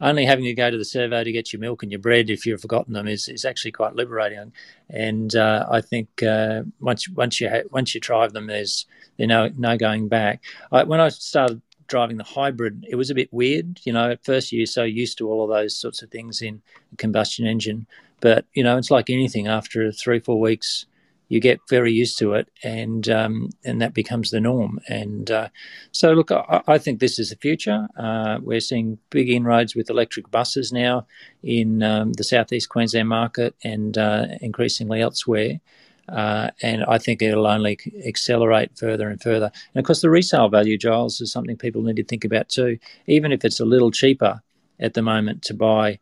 only 0.00 0.26
having 0.26 0.44
to 0.44 0.54
go 0.54 0.70
to 0.70 0.76
the 0.76 0.84
servo 0.84 1.24
to 1.24 1.32
get 1.32 1.52
your 1.52 1.60
milk 1.60 1.82
and 1.82 1.90
your 1.90 1.98
bread 1.98 2.28
if 2.28 2.44
you've 2.44 2.60
forgotten 2.60 2.92
them 2.92 3.08
is, 3.08 3.28
is 3.28 3.44
actually 3.44 3.72
quite 3.72 3.94
liberating. 3.94 4.52
And 4.90 5.34
uh, 5.34 5.66
I 5.70 5.80
think 5.80 6.22
uh, 6.22 6.62
once 6.80 7.08
once 7.08 7.40
you 7.40 7.48
ha- 7.48 7.68
once 7.70 7.94
you 7.94 8.00
drive 8.00 8.32
them, 8.32 8.46
there's 8.46 8.86
there's 9.16 9.28
no 9.28 9.50
no 9.56 9.76
going 9.76 10.08
back. 10.08 10.42
I, 10.70 10.84
when 10.84 11.00
I 11.00 11.08
started 11.08 11.62
driving 11.86 12.16
the 12.16 12.24
hybrid, 12.24 12.84
it 12.88 12.96
was 12.96 13.10
a 13.10 13.14
bit 13.14 13.32
weird. 13.32 13.80
You 13.84 13.92
know, 13.92 14.10
at 14.10 14.24
first 14.24 14.52
you're 14.52 14.66
so 14.66 14.82
used 14.84 15.18
to 15.18 15.28
all 15.28 15.44
of 15.44 15.50
those 15.50 15.76
sorts 15.76 16.02
of 16.02 16.10
things 16.10 16.42
in 16.42 16.62
a 16.92 16.96
combustion 16.96 17.46
engine, 17.46 17.86
but 18.20 18.44
you 18.52 18.62
know, 18.62 18.76
it's 18.76 18.90
like 18.90 19.08
anything. 19.08 19.46
After 19.46 19.90
three 19.92 20.20
four 20.20 20.38
weeks, 20.38 20.86
you 21.28 21.40
get 21.40 21.60
very 21.68 21.92
used 21.92 22.18
to 22.18 22.34
it, 22.34 22.48
and 22.62 23.08
um, 23.08 23.50
and 23.64 23.80
that 23.82 23.94
becomes 23.94 24.30
the 24.30 24.40
norm. 24.40 24.78
And 24.88 25.30
uh, 25.30 25.48
so, 25.90 26.12
look, 26.12 26.30
I, 26.30 26.62
I, 26.66 26.78
think 26.78 27.00
this 27.00 27.18
is 27.18 27.30
the 27.30 27.36
future. 27.36 27.88
Uh, 27.98 28.38
we're 28.40 28.60
seeing 28.60 28.98
big 29.10 29.28
inroads 29.28 29.74
with 29.74 29.90
electric 29.90 30.30
buses 30.30 30.72
now 30.72 31.06
in 31.42 31.82
um, 31.82 32.12
the 32.12 32.24
southeast 32.24 32.68
Queensland 32.68 33.08
market 33.08 33.54
and 33.64 33.98
uh, 33.98 34.26
increasingly 34.40 35.00
elsewhere. 35.00 35.60
Uh, 36.08 36.50
and 36.62 36.84
I 36.84 36.98
think 36.98 37.20
it'll 37.20 37.48
only 37.48 37.78
accelerate 38.06 38.78
further 38.78 39.08
and 39.08 39.20
further. 39.20 39.50
And 39.74 39.80
of 39.80 39.84
course, 39.84 40.02
the 40.02 40.10
resale 40.10 40.48
value, 40.48 40.78
Giles, 40.78 41.20
is 41.20 41.32
something 41.32 41.56
people 41.56 41.82
need 41.82 41.96
to 41.96 42.04
think 42.04 42.24
about 42.24 42.48
too. 42.48 42.78
Even 43.06 43.32
if 43.32 43.44
it's 43.44 43.58
a 43.58 43.64
little 43.64 43.90
cheaper 43.90 44.40
at 44.78 44.94
the 44.94 45.02
moment 45.02 45.42
to 45.42 45.54
buy 45.54 45.98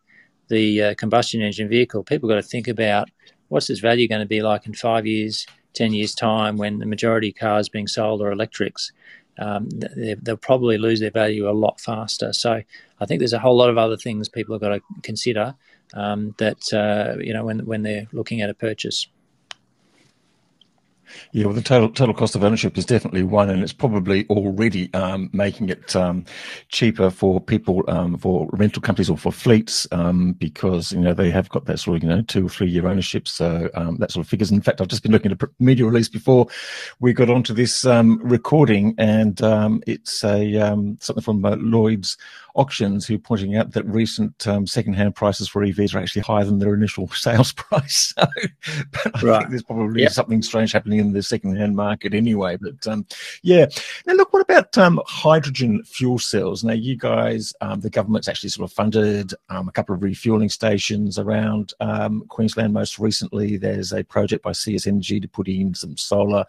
the 0.48 0.82
uh, 0.82 0.94
combustion 0.96 1.40
engine 1.40 1.68
vehicle, 1.68 2.04
people 2.04 2.28
got 2.28 2.34
to 2.34 2.42
think 2.42 2.68
about 2.68 3.08
what's 3.54 3.68
this 3.68 3.78
value 3.78 4.08
going 4.08 4.20
to 4.20 4.26
be 4.26 4.42
like 4.42 4.66
in 4.66 4.74
five 4.74 5.06
years, 5.06 5.46
10 5.74 5.92
years' 5.92 6.12
time 6.12 6.56
when 6.56 6.80
the 6.80 6.86
majority 6.86 7.28
of 7.28 7.36
cars 7.36 7.68
being 7.68 7.86
sold 7.86 8.20
are 8.20 8.32
electrics? 8.32 8.90
Um, 9.38 9.68
they, 9.70 10.16
will 10.26 10.36
probably 10.36 10.76
lose 10.76 10.98
their 10.98 11.12
value 11.12 11.48
a 11.48 11.52
lot 11.52 11.80
faster. 11.80 12.32
So 12.32 12.62
I 13.00 13.06
think 13.06 13.20
there's 13.20 13.32
a 13.32 13.38
whole 13.38 13.56
lot 13.56 13.70
of 13.70 13.78
other 13.78 13.96
things 13.96 14.28
people 14.28 14.56
have 14.56 14.60
got 14.60 14.70
to 14.70 14.80
consider 15.02 15.54
um, 15.94 16.34
that, 16.38 16.72
uh, 16.72 17.16
you 17.20 17.32
know, 17.32 17.44
when, 17.44 17.64
when 17.64 17.82
they're 17.82 18.08
looking 18.12 18.42
at 18.42 18.50
a 18.50 18.54
purchase. 18.54 19.06
Yeah, 21.32 21.46
well, 21.46 21.54
the 21.54 21.62
total 21.62 21.90
total 21.90 22.14
cost 22.14 22.34
of 22.34 22.44
ownership 22.44 22.78
is 22.78 22.86
definitely 22.86 23.22
one, 23.22 23.50
and 23.50 23.62
it's 23.62 23.72
probably 23.72 24.26
already 24.28 24.92
um, 24.94 25.30
making 25.32 25.68
it 25.68 25.94
um, 25.96 26.24
cheaper 26.68 27.10
for 27.10 27.40
people, 27.40 27.84
um, 27.88 28.16
for 28.18 28.48
rental 28.52 28.82
companies 28.82 29.10
or 29.10 29.16
for 29.16 29.32
fleets, 29.32 29.86
um, 29.92 30.32
because 30.34 30.92
you 30.92 31.00
know 31.00 31.14
they 31.14 31.30
have 31.30 31.48
got 31.48 31.66
that 31.66 31.78
sort 31.78 31.96
of 31.96 32.02
you 32.02 32.08
know 32.08 32.22
two 32.22 32.46
or 32.46 32.48
three 32.48 32.68
year 32.68 32.86
ownership. 32.86 33.26
So 33.28 33.68
um, 33.74 33.96
that 33.98 34.12
sort 34.12 34.24
of 34.24 34.30
figures. 34.30 34.50
In 34.50 34.60
fact, 34.60 34.80
I've 34.80 34.88
just 34.88 35.02
been 35.02 35.12
looking 35.12 35.32
at 35.32 35.42
a 35.42 35.50
media 35.58 35.86
release 35.86 36.08
before 36.08 36.46
we 37.00 37.12
got 37.12 37.30
onto 37.30 37.54
this 37.54 37.84
um, 37.84 38.20
recording, 38.22 38.94
and 38.98 39.40
it's 39.86 40.24
a 40.24 40.54
something 41.00 41.22
from 41.22 41.44
uh, 41.44 41.56
Lloyd's 41.56 42.16
auctions 42.54 43.06
who 43.06 43.16
are 43.16 43.18
pointing 43.18 43.56
out 43.56 43.72
that 43.72 43.84
recent 43.86 44.46
um, 44.46 44.66
second-hand 44.66 45.14
prices 45.14 45.48
for 45.48 45.62
EVs 45.62 45.94
are 45.94 45.98
actually 45.98 46.22
higher 46.22 46.44
than 46.44 46.58
their 46.58 46.74
initial 46.74 47.08
sales 47.14 47.52
price. 47.52 48.12
So, 48.24 48.26
but 48.92 49.16
I 49.16 49.26
right. 49.26 49.38
think 49.38 49.50
there's 49.50 49.62
probably 49.62 50.02
yep. 50.02 50.12
something 50.12 50.42
strange 50.42 50.72
happening 50.72 50.98
in 50.98 51.12
the 51.12 51.22
second-hand 51.22 51.74
market 51.74 52.14
anyway. 52.14 52.56
But 52.60 52.86
um, 52.86 53.06
yeah, 53.42 53.66
now 54.06 54.14
look, 54.14 54.32
what 54.32 54.42
about 54.42 54.76
um, 54.78 55.00
hydrogen 55.06 55.82
fuel 55.84 56.18
cells? 56.18 56.62
Now, 56.62 56.74
you 56.74 56.96
guys, 56.96 57.52
um, 57.60 57.80
the 57.80 57.90
government's 57.90 58.28
actually 58.28 58.50
sort 58.50 58.70
of 58.70 58.74
funded 58.74 59.34
um, 59.48 59.68
a 59.68 59.72
couple 59.72 59.94
of 59.94 60.02
refueling 60.02 60.48
stations 60.48 61.18
around 61.18 61.72
um, 61.80 62.24
Queensland. 62.28 62.72
Most 62.72 62.98
recently, 62.98 63.56
there's 63.56 63.92
a 63.92 64.04
project 64.04 64.44
by 64.44 64.52
CS 64.52 64.86
Energy 64.86 65.18
to 65.20 65.28
put 65.28 65.48
in 65.48 65.74
some 65.74 65.96
solar 65.96 66.44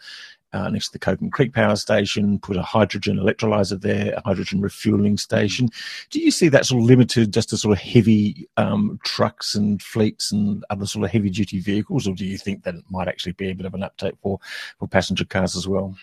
uh, 0.55 0.69
next 0.69 0.87
to 0.87 0.93
the 0.93 0.99
Kogan 0.99 1.31
Creek 1.31 1.53
Power 1.53 1.75
Station, 1.75 2.39
put 2.39 2.55
a 2.55 2.61
hydrogen 2.61 3.17
electrolyzer 3.17 3.79
there, 3.79 4.13
a 4.13 4.21
hydrogen 4.21 4.61
refueling 4.61 5.17
station. 5.17 5.69
Do 6.09 6.19
you 6.19 6.31
see 6.31 6.47
that 6.47 6.65
sort 6.65 6.81
of 6.81 6.87
limited 6.87 7.33
just 7.33 7.49
to 7.49 7.57
sort 7.57 7.77
of 7.77 7.83
heavy 7.83 8.47
um, 8.55 8.97
trucks 9.03 9.53
and 9.53 9.81
fleets 9.81 10.31
and 10.31 10.63
other 10.69 10.85
sort 10.85 11.03
of 11.03 11.11
heavy 11.11 11.29
duty 11.29 11.59
vehicles, 11.59 12.07
or 12.07 12.15
do 12.15 12.25
you 12.25 12.37
think 12.37 12.63
that 12.63 12.75
it 12.75 12.85
might 12.89 13.09
actually 13.09 13.33
be 13.33 13.49
a 13.49 13.55
bit 13.55 13.65
of 13.65 13.73
an 13.73 13.83
uptake 13.83 14.15
for, 14.21 14.39
for 14.79 14.87
passenger 14.87 15.25
cars 15.25 15.57
as 15.57 15.67
well? 15.67 15.95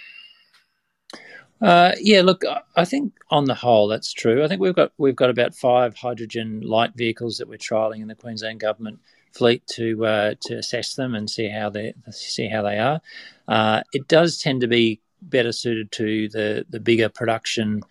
Uh, 1.62 1.92
yeah, 2.00 2.20
look, 2.22 2.42
I 2.76 2.84
think 2.84 3.12
on 3.30 3.44
the 3.44 3.54
whole 3.54 3.86
that's 3.88 4.12
true. 4.12 4.42
I 4.44 4.48
think 4.48 4.60
we've 4.60 4.74
got 4.74 4.92
we've 4.98 5.16
got 5.16 5.30
about 5.30 5.54
five 5.54 5.94
hydrogen 5.94 6.60
light 6.60 6.92
vehicles 6.96 7.38
that 7.38 7.48
we're 7.48 7.56
trialling 7.56 8.02
in 8.02 8.08
the 8.08 8.16
Queensland 8.16 8.58
government 8.60 8.98
fleet 9.32 9.66
to 9.66 10.04
uh, 10.06 10.34
to 10.40 10.56
assess 10.58 10.94
them 10.94 11.14
and 11.14 11.28
see 11.28 11.48
how 11.48 11.70
they 11.70 11.94
see 12.10 12.48
how 12.48 12.62
they 12.62 12.78
are. 12.78 13.00
Uh, 13.48 13.82
it 13.92 14.08
does 14.08 14.38
tend 14.38 14.60
to 14.60 14.68
be 14.68 15.00
better 15.22 15.52
suited 15.52 15.92
to 15.92 16.28
the 16.28 16.64
the 16.68 16.80
bigger 16.80 17.08
production 17.08 17.82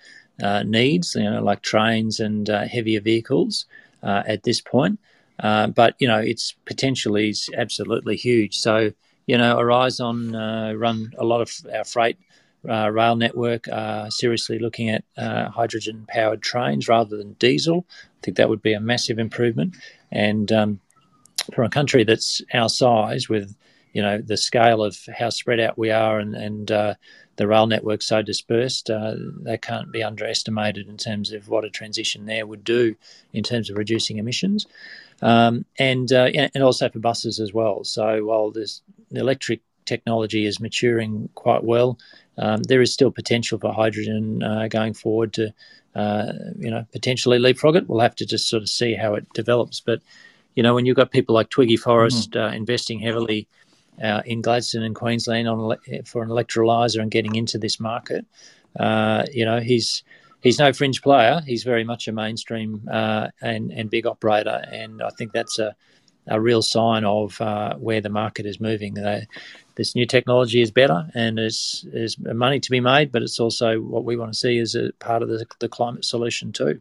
uh, 0.41 0.63
needs, 0.63 1.15
you 1.15 1.29
know, 1.29 1.43
like 1.43 1.61
trains 1.61 2.19
and 2.19 2.49
uh, 2.49 2.65
heavier 2.65 3.01
vehicles 3.01 3.65
uh, 4.03 4.23
at 4.25 4.43
this 4.43 4.61
point. 4.61 4.99
Uh, 5.39 5.67
but 5.67 5.95
you 5.99 6.07
know, 6.07 6.19
its 6.19 6.55
potential 6.65 7.15
is 7.15 7.49
absolutely 7.57 8.15
huge. 8.15 8.57
So 8.57 8.91
you 9.27 9.37
know, 9.37 9.57
Aurizon 9.57 10.33
run 10.79 11.11
a 11.17 11.23
lot 11.23 11.41
of 11.41 11.51
our 11.73 11.83
freight. 11.83 12.17
rail 12.63 13.15
network 13.15 13.67
are 13.71 14.11
seriously 14.11 14.59
looking 14.59 14.89
at 14.89 15.03
hydrogen 15.17 16.05
powered 16.07 16.41
trains 16.41 16.87
rather 16.87 17.17
than 17.17 17.33
diesel. 17.33 17.85
I 17.89 18.25
think 18.25 18.37
that 18.37 18.49
would 18.49 18.61
be 18.61 18.73
a 18.73 18.79
massive 18.79 19.19
improvement. 19.19 19.75
And 20.11 20.51
um, 20.51 20.79
for 21.53 21.63
a 21.63 21.69
country 21.69 22.03
that's 22.03 22.41
our 22.53 22.69
size, 22.69 23.29
with 23.29 23.55
you 23.93 24.01
know 24.01 24.19
the 24.19 24.37
scale 24.37 24.83
of 24.83 24.97
how 25.17 25.29
spread 25.29 25.59
out 25.59 25.77
we 25.77 25.91
are 25.91 26.19
and 26.19 26.35
and 26.35 26.71
uh, 26.71 26.93
the 27.37 27.47
rail 27.47 27.65
network 27.65 28.01
so 28.01 28.21
dispersed, 28.21 28.89
uh, 28.89 29.15
that 29.43 29.61
can't 29.61 29.91
be 29.91 30.03
underestimated 30.03 30.87
in 30.87 30.97
terms 30.97 31.31
of 31.31 31.49
what 31.49 31.65
a 31.65 31.69
transition 31.69 32.25
there 32.25 32.45
would 32.45 32.63
do 32.63 32.95
in 33.33 33.43
terms 33.43 33.69
of 33.69 33.77
reducing 33.77 34.17
emissions, 34.17 34.67
um, 35.21 35.65
and 35.79 36.11
uh, 36.11 36.29
and 36.53 36.63
also 36.63 36.89
for 36.89 36.99
buses 36.99 37.39
as 37.39 37.53
well. 37.53 37.83
So 37.83 38.25
while 38.25 38.51
this 38.51 38.81
electric 39.11 39.61
technology 39.85 40.45
is 40.45 40.59
maturing 40.59 41.29
quite 41.35 41.63
well, 41.63 41.97
um, 42.37 42.63
there 42.63 42.81
is 42.81 42.93
still 42.93 43.11
potential 43.11 43.59
for 43.59 43.73
hydrogen 43.73 44.43
uh, 44.43 44.67
going 44.67 44.93
forward 44.93 45.33
to 45.33 45.53
uh, 45.95 46.33
you 46.57 46.69
know 46.69 46.85
potentially 46.91 47.39
leapfrog 47.39 47.75
it. 47.75 47.89
We'll 47.89 47.99
have 47.99 48.15
to 48.15 48.25
just 48.25 48.47
sort 48.47 48.63
of 48.63 48.69
see 48.69 48.93
how 48.93 49.15
it 49.15 49.25
develops, 49.33 49.79
but 49.79 50.01
you 50.55 50.63
know, 50.63 50.73
when 50.73 50.85
you've 50.85 50.97
got 50.97 51.11
people 51.11 51.35
like 51.35 51.49
Twiggy 51.49 51.77
Forrest 51.77 52.31
mm. 52.31 52.41
uh, 52.41 52.55
investing 52.55 52.99
heavily 52.99 53.47
uh, 54.03 54.21
in 54.25 54.41
Gladstone 54.41 54.83
and 54.83 54.95
Queensland 54.95 55.47
on 55.47 55.77
for 56.05 56.23
an 56.23 56.29
electrolyzer 56.29 57.01
and 57.01 57.11
getting 57.11 57.35
into 57.35 57.57
this 57.57 57.79
market, 57.79 58.25
uh, 58.79 59.25
you 59.31 59.45
know, 59.45 59.59
he's 59.59 60.03
he's 60.41 60.59
no 60.59 60.73
fringe 60.73 61.01
player. 61.01 61.41
He's 61.45 61.63
very 61.63 61.83
much 61.83 62.07
a 62.07 62.11
mainstream 62.11 62.87
uh, 62.91 63.29
and 63.41 63.71
and 63.71 63.89
big 63.89 64.05
operator, 64.05 64.63
and 64.71 65.01
I 65.01 65.09
think 65.17 65.31
that's 65.31 65.59
a 65.59 65.75
a 66.27 66.39
real 66.39 66.61
sign 66.61 67.03
of 67.03 67.39
uh, 67.41 67.75
where 67.75 68.01
the 68.01 68.09
market 68.09 68.45
is 68.45 68.59
moving. 68.59 68.93
this 69.75 69.95
new 69.95 70.05
technology 70.05 70.61
is 70.61 70.71
better 70.71 71.09
and 71.15 71.37
there's, 71.37 71.85
there's 71.91 72.17
money 72.19 72.59
to 72.59 72.69
be 72.69 72.79
made, 72.79 73.11
but 73.11 73.23
it's 73.23 73.39
also 73.39 73.79
what 73.81 74.05
we 74.05 74.15
want 74.15 74.31
to 74.31 74.37
see 74.37 74.59
as 74.59 74.75
a 74.75 74.91
part 74.99 75.23
of 75.23 75.29
the, 75.29 75.45
the 75.59 75.69
climate 75.69 76.05
solution 76.05 76.51
too. 76.51 76.79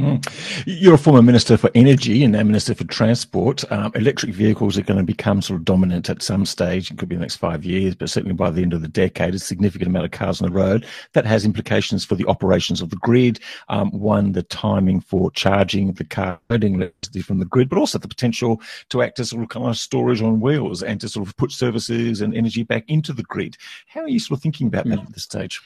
Mm. 0.00 0.64
You're 0.66 0.94
a 0.94 0.98
former 0.98 1.22
Minister 1.22 1.56
for 1.56 1.70
Energy 1.74 2.24
and 2.24 2.32
now 2.32 2.42
Minister 2.42 2.74
for 2.74 2.84
Transport. 2.84 3.70
Um, 3.70 3.92
electric 3.94 4.32
vehicles 4.32 4.78
are 4.78 4.82
going 4.82 4.98
to 4.98 5.04
become 5.04 5.42
sort 5.42 5.58
of 5.58 5.64
dominant 5.64 6.08
at 6.08 6.22
some 6.22 6.46
stage. 6.46 6.90
It 6.90 6.98
could 6.98 7.08
be 7.08 7.16
the 7.16 7.20
next 7.20 7.36
five 7.36 7.64
years, 7.64 7.94
but 7.94 8.10
certainly 8.10 8.34
by 8.34 8.50
the 8.50 8.62
end 8.62 8.72
of 8.72 8.82
the 8.82 8.88
decade, 8.88 9.34
a 9.34 9.38
significant 9.38 9.88
amount 9.88 10.06
of 10.06 10.10
cars 10.10 10.40
on 10.40 10.48
the 10.48 10.54
road. 10.54 10.86
That 11.12 11.26
has 11.26 11.44
implications 11.44 12.04
for 12.04 12.14
the 12.14 12.26
operations 12.26 12.80
of 12.80 12.90
the 12.90 12.96
grid. 12.96 13.40
Um, 13.68 13.90
one, 13.90 14.32
the 14.32 14.42
timing 14.44 15.00
for 15.00 15.30
charging 15.32 15.92
the 15.92 16.04
car, 16.04 16.40
loading 16.48 16.74
electricity 16.74 17.22
from 17.22 17.38
the 17.38 17.46
grid, 17.46 17.68
but 17.68 17.78
also 17.78 17.98
the 17.98 18.08
potential 18.08 18.60
to 18.88 19.02
act 19.02 19.20
as 19.20 19.30
sort 19.30 19.42
of 19.42 19.48
kind 19.48 19.66
of 19.66 19.76
storage 19.76 20.22
on 20.22 20.40
wheels 20.40 20.82
and 20.82 21.00
to 21.00 21.08
sort 21.08 21.26
of 21.26 21.36
put 21.36 21.52
services 21.52 22.20
and 22.20 22.34
energy 22.34 22.62
back 22.62 22.84
into 22.88 23.12
the 23.12 23.22
grid. 23.24 23.56
How 23.86 24.02
are 24.02 24.08
you 24.08 24.18
sort 24.18 24.38
of 24.38 24.42
thinking 24.42 24.66
about 24.66 24.86
that 24.86 25.00
at 25.00 25.12
this 25.12 25.24
stage? 25.24 25.60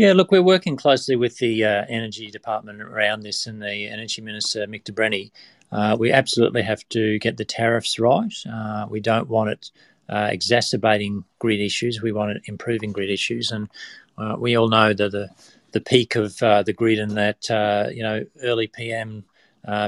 Yeah, 0.00 0.14
look, 0.14 0.30
we're 0.32 0.40
working 0.40 0.76
closely 0.76 1.14
with 1.14 1.36
the 1.36 1.62
uh, 1.62 1.84
Energy 1.86 2.30
Department 2.30 2.80
around 2.80 3.20
this 3.20 3.46
and 3.46 3.60
the 3.60 3.86
Energy 3.86 4.22
Minister, 4.22 4.66
Mick 4.66 4.84
de 4.84 4.92
Brenni. 4.92 5.30
Uh, 5.70 5.94
we 6.00 6.10
absolutely 6.10 6.62
have 6.62 6.88
to 6.88 7.18
get 7.18 7.36
the 7.36 7.44
tariffs 7.44 7.98
right. 7.98 8.32
Uh, 8.50 8.86
we 8.88 9.00
don't 9.00 9.28
want 9.28 9.50
it 9.50 9.70
uh, 10.08 10.28
exacerbating 10.30 11.24
grid 11.38 11.60
issues. 11.60 12.00
We 12.00 12.12
want 12.12 12.30
it 12.30 12.42
improving 12.46 12.92
grid 12.92 13.10
issues. 13.10 13.50
And 13.50 13.68
uh, 14.16 14.36
we 14.38 14.56
all 14.56 14.70
know 14.70 14.94
that 14.94 15.12
the, 15.12 15.28
the 15.72 15.82
peak 15.82 16.16
of 16.16 16.42
uh, 16.42 16.62
the 16.62 16.72
grid 16.72 16.98
in 16.98 17.16
that, 17.16 17.50
you 17.94 18.02
know, 18.02 18.24
early 18.42 18.68
PM 18.68 19.24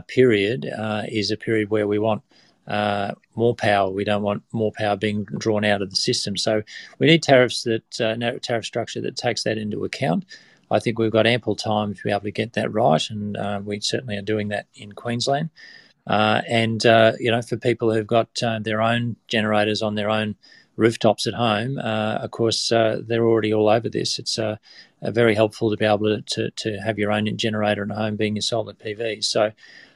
period 0.09 0.71
is 1.09 1.31
a 1.31 1.39
period 1.39 1.71
where 1.71 1.89
we 1.89 1.99
want 1.99 2.21
uh, 2.67 3.13
more 3.35 3.55
power. 3.55 3.91
We 3.91 4.05
don't 4.05 4.23
want 4.23 4.43
more 4.53 4.73
power 4.73 4.97
being 4.97 5.25
drawn 5.25 5.65
out 5.65 5.83
of 5.83 5.91
the 5.91 5.97
system. 5.97 6.37
So 6.37 6.63
we 6.99 7.07
need 7.07 7.23
tariffs 7.23 7.63
that 7.65 8.01
uh, 8.01 8.39
tariff 8.41 8.65
structure 8.65 9.01
that 9.01 9.17
takes 9.17 9.43
that 9.45 9.59
into 9.59 9.85
account. 9.85 10.25
I 10.71 10.79
think 10.79 10.99
we've 10.99 11.13
got 11.13 11.27
ample 11.27 11.55
time 11.55 11.95
to 11.95 12.03
be 12.03 12.11
able 12.11 12.23
to 12.23 12.31
get 12.31 12.55
that 12.55 12.73
right, 12.73 13.11
and 13.11 13.37
uh, 13.37 13.61
we 13.63 13.81
certainly 13.81 14.17
are 14.17 14.23
doing 14.23 14.49
that 14.49 14.67
in 14.75 14.93
Queensland. 14.93 15.51
Uh, 16.07 16.41
and 16.49 16.85
uh, 16.87 17.13
you 17.21 17.31
know, 17.31 17.43
for 17.43 17.57
people 17.57 17.93
who've 17.93 18.07
got 18.07 18.43
uh, 18.43 18.59
their 18.59 18.81
own 18.81 19.17
generators 19.29 19.83
on 19.83 19.97
their 19.97 20.09
own 20.09 20.35
rooftops 20.77 21.27
at 21.27 21.35
home, 21.35 21.79
of 21.79 22.31
course, 22.31 22.69
they're 22.71 23.27
already 23.27 23.53
all 23.53 23.69
over 23.69 23.91
this. 23.91 24.19
It's 24.19 24.39
very 25.03 25.35
helpful 25.35 25.71
to 25.71 25.77
be 25.77 25.85
able 25.85 26.23
to, 26.23 26.23
to, 26.23 26.51
to 26.51 26.77
have 26.79 26.99
your 26.99 27.13
own 27.13 27.37
generator 27.37 27.83
at 27.83 27.97
home, 27.97 28.17
being 28.17 28.37
your 28.37 28.43
solar 28.43 28.73
PV. 28.73 29.25
So. 29.25 29.53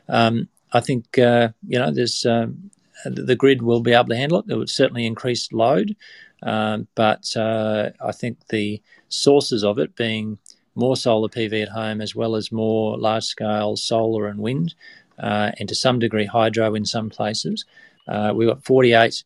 Um, 0.09 0.49
I 0.73 0.81
think 0.81 1.19
uh, 1.19 1.51
you 1.67 1.79
know 1.79 1.91
there's 1.91 2.27
um, 2.27 2.71
the 3.05 3.37
grid 3.37 3.63
will 3.63 3.81
be 3.81 3.93
able 3.93 4.09
to 4.09 4.17
handle 4.17 4.41
it. 4.41 4.47
It 4.49 4.57
would 4.57 4.71
certainly 4.71 5.07
increase 5.07 5.53
load, 5.53 5.97
um, 6.43 6.89
but 6.95 7.37
uh, 7.37 7.91
I 8.01 8.13
think 8.13 8.39
the 8.49 8.83
sources 9.09 9.63
of 9.65 9.79
it 9.79 9.95
being 9.97 10.39
more 10.75 10.97
solar 10.97 11.29
PV 11.29 11.63
at 11.63 11.69
home 11.69 12.01
as 12.01 12.15
well 12.15 12.37
as 12.37 12.53
more 12.53 12.99
large 12.99 13.25
scale 13.25 13.77
solar 13.77 14.27
and 14.27 14.41
wind, 14.41 14.75
uh, 15.19 15.53
and 15.59 15.69
to 15.69 15.75
some 15.75 15.99
degree 15.99 16.27
hydro 16.27 16.75
in 16.75 16.85
some 16.85 17.11
places. 17.11 17.65
Uh, 18.09 18.33
we've 18.35 18.49
got 18.49 18.65
48 18.65 19.25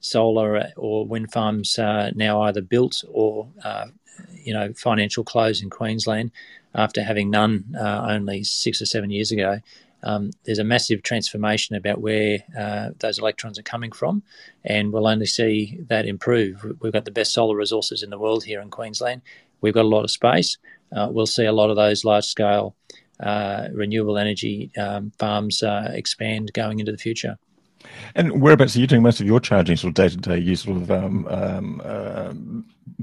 solar 0.00 0.72
or 0.76 1.06
wind 1.06 1.32
farms 1.32 1.78
uh, 1.78 2.10
now 2.14 2.42
either 2.42 2.60
built 2.60 3.04
or 3.10 3.48
uh, 3.64 3.86
you 4.32 4.52
know 4.52 4.72
financial 4.74 5.24
close 5.24 5.62
in 5.62 5.70
Queensland 5.70 6.30
after 6.74 7.02
having 7.02 7.30
none 7.30 7.64
only 7.78 8.42
six 8.42 8.80
or 8.80 8.86
seven 8.86 9.10
years 9.10 9.30
ago 9.30 9.60
um, 10.02 10.30
there's 10.44 10.58
a 10.58 10.64
massive 10.64 11.02
transformation 11.02 11.76
about 11.76 12.00
where 12.00 12.38
uh, 12.58 12.90
those 12.98 13.18
electrons 13.18 13.58
are 13.58 13.62
coming 13.62 13.92
from, 13.92 14.22
and 14.64 14.92
we'll 14.92 15.06
only 15.06 15.26
see 15.26 15.78
that 15.88 16.06
improve. 16.06 16.64
We've 16.80 16.92
got 16.92 17.04
the 17.04 17.10
best 17.10 17.32
solar 17.32 17.56
resources 17.56 18.02
in 18.02 18.10
the 18.10 18.18
world 18.18 18.44
here 18.44 18.60
in 18.60 18.70
Queensland. 18.70 19.22
We've 19.60 19.74
got 19.74 19.84
a 19.84 19.88
lot 19.88 20.04
of 20.04 20.10
space. 20.10 20.58
Uh, 20.94 21.08
we'll 21.10 21.26
see 21.26 21.44
a 21.44 21.52
lot 21.52 21.70
of 21.70 21.76
those 21.76 22.04
large 22.04 22.24
scale 22.24 22.74
uh, 23.20 23.68
renewable 23.72 24.18
energy 24.18 24.70
um, 24.76 25.12
farms 25.18 25.62
uh, 25.62 25.90
expand 25.94 26.52
going 26.52 26.80
into 26.80 26.92
the 26.92 26.98
future. 26.98 27.38
And 28.14 28.40
whereabouts 28.40 28.76
are 28.76 28.80
you 28.80 28.86
doing 28.86 29.02
most 29.02 29.20
of 29.20 29.26
your 29.26 29.40
charging, 29.40 29.76
sort 29.76 29.90
of 29.90 29.94
day 29.94 30.08
to 30.08 30.16
day? 30.16 30.38
You 30.38 30.56
sort 30.56 30.76
of 30.76 30.90
um, 30.90 31.26
um, 31.28 31.82
uh, 31.84 32.32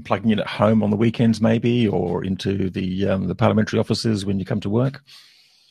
plugging 0.04 0.30
in 0.30 0.40
at 0.40 0.46
home 0.46 0.82
on 0.82 0.90
the 0.90 0.96
weekends, 0.96 1.40
maybe, 1.40 1.86
or 1.86 2.24
into 2.24 2.70
the 2.70 3.08
um, 3.08 3.26
the 3.26 3.34
parliamentary 3.34 3.78
offices 3.78 4.24
when 4.24 4.38
you 4.38 4.44
come 4.44 4.60
to 4.60 4.70
work? 4.70 5.02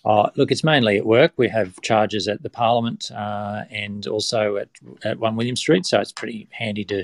Uh, 0.05 0.29
look, 0.37 0.49
it's 0.49 0.63
mainly 0.63 0.97
at 0.97 1.05
work. 1.05 1.33
We 1.35 1.49
have 1.49 1.79
charges 1.81 2.27
at 2.29 2.41
the 2.41 2.49
Parliament 2.49 3.11
uh, 3.11 3.63
and 3.69 4.07
also 4.07 4.55
at, 4.55 4.69
at 5.03 5.19
One 5.19 5.35
William 5.35 5.57
Street, 5.57 5.85
so 5.85 5.99
it's 5.99 6.13
pretty 6.13 6.47
handy 6.51 6.85
to 6.85 7.03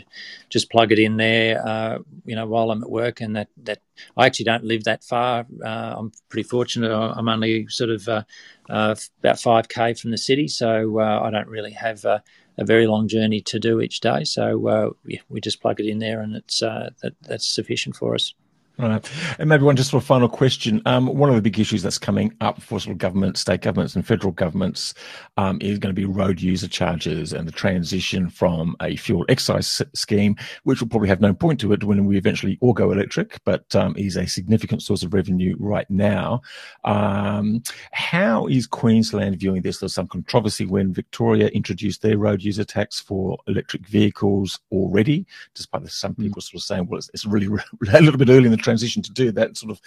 just 0.49 0.71
plug 0.71 0.93
it 0.93 0.99
in 0.99 1.17
there, 1.17 1.61
uh, 1.67 1.99
you 2.25 2.35
know, 2.35 2.47
while 2.47 2.71
I'm 2.71 2.81
at 2.81 2.89
work. 2.89 3.19
And 3.19 3.35
that, 3.35 3.49
that 3.63 3.79
I 4.15 4.25
actually 4.25 4.45
don't 4.45 4.63
live 4.63 4.85
that 4.85 5.03
far. 5.03 5.45
Uh, 5.63 5.95
I'm 5.97 6.13
pretty 6.29 6.47
fortunate. 6.47 6.89
I'm 6.89 7.27
only 7.27 7.67
sort 7.67 7.89
of 7.89 8.07
uh, 8.07 8.23
uh, 8.69 8.95
about 9.19 9.39
five 9.39 9.67
k 9.67 9.93
from 9.93 10.11
the 10.11 10.17
city, 10.17 10.47
so 10.47 10.99
I 10.99 11.29
don't 11.29 11.49
really 11.49 11.71
have 11.71 12.05
a 12.05 12.23
very 12.59 12.87
long 12.87 13.09
journey 13.09 13.41
to 13.41 13.59
do 13.59 13.81
each 13.81 13.99
day. 13.99 14.23
So 14.23 14.95
yeah, 15.05 15.19
we 15.27 15.41
just 15.41 15.61
plug 15.61 15.81
it 15.81 15.87
in 15.87 15.99
there, 15.99 16.21
and 16.21 16.35
it's 16.35 16.59
that, 16.61 17.13
that's 17.23 17.45
sufficient 17.45 17.97
for 17.97 18.15
us. 18.15 18.33
Right. 18.77 19.09
And 19.39 19.47
maybe 19.47 19.63
one 19.63 19.77
just 19.77 19.91
sort 19.91 20.03
of 20.03 20.07
final 20.07 20.27
question. 20.27 20.81
Um, 20.85 21.07
one 21.07 21.29
of 21.29 21.35
the 21.35 21.41
big 21.41 21.57
issues 21.57 21.81
that's 21.81 21.97
coming 21.97 22.33
up 22.41 22.61
for 22.61 22.77
sort 22.79 22.91
of 22.91 22.97
government, 22.97 23.37
state 23.37 23.61
governments 23.61 23.95
and 23.95 24.05
federal 24.05 24.33
governments 24.33 24.93
um, 25.37 25.59
is 25.61 25.79
going 25.79 25.95
to 25.95 25.99
be 25.99 26.05
road 26.05 26.41
user 26.41 26.67
charges 26.67 27.31
and 27.31 27.47
the 27.47 27.53
transition 27.53 28.29
from 28.29 28.75
a 28.81 28.97
fuel 28.97 29.25
excise 29.29 29.81
scheme, 29.93 30.35
which 30.63 30.81
will 30.81 30.89
probably 30.89 31.07
have 31.07 31.21
no 31.21 31.33
point 31.33 31.59
to 31.61 31.71
it 31.71 31.85
when 31.85 32.05
we 32.05 32.17
eventually 32.17 32.57
all 32.59 32.73
go 32.73 32.91
electric, 32.91 33.39
but 33.45 33.73
um, 33.75 33.95
is 33.97 34.17
a 34.17 34.27
significant 34.27 34.81
source 34.81 35.03
of 35.03 35.13
revenue 35.13 35.55
right 35.57 35.89
now. 35.89 36.41
Um, 36.83 37.63
how 37.91 38.47
is 38.47 38.67
Queensland 38.67 39.39
viewing 39.39 39.61
this? 39.61 39.79
There's 39.79 39.93
some 39.93 40.07
controversy 40.07 40.65
when 40.65 40.93
Victoria 40.93 41.47
introduced 41.47 42.01
their 42.01 42.17
road 42.17 42.43
user 42.43 42.65
tax 42.65 42.99
for 42.99 43.37
electric 43.47 43.87
vehicles 43.87 44.59
already, 44.69 45.25
despite 45.53 45.87
some 45.89 46.13
hmm. 46.13 46.23
people 46.23 46.41
sort 46.41 46.55
of 46.55 46.63
saying, 46.63 46.87
well, 46.87 46.97
it's, 46.97 47.09
it's 47.13 47.25
really 47.25 47.47
a 47.93 48.01
little 48.01 48.17
bit 48.17 48.29
early 48.29 48.45
in 48.45 48.51
the 48.51 48.64
transition 48.65 49.01
to 49.01 49.11
do 49.11 49.31
that 49.31 49.55
sort 49.55 49.71
of 49.71 49.81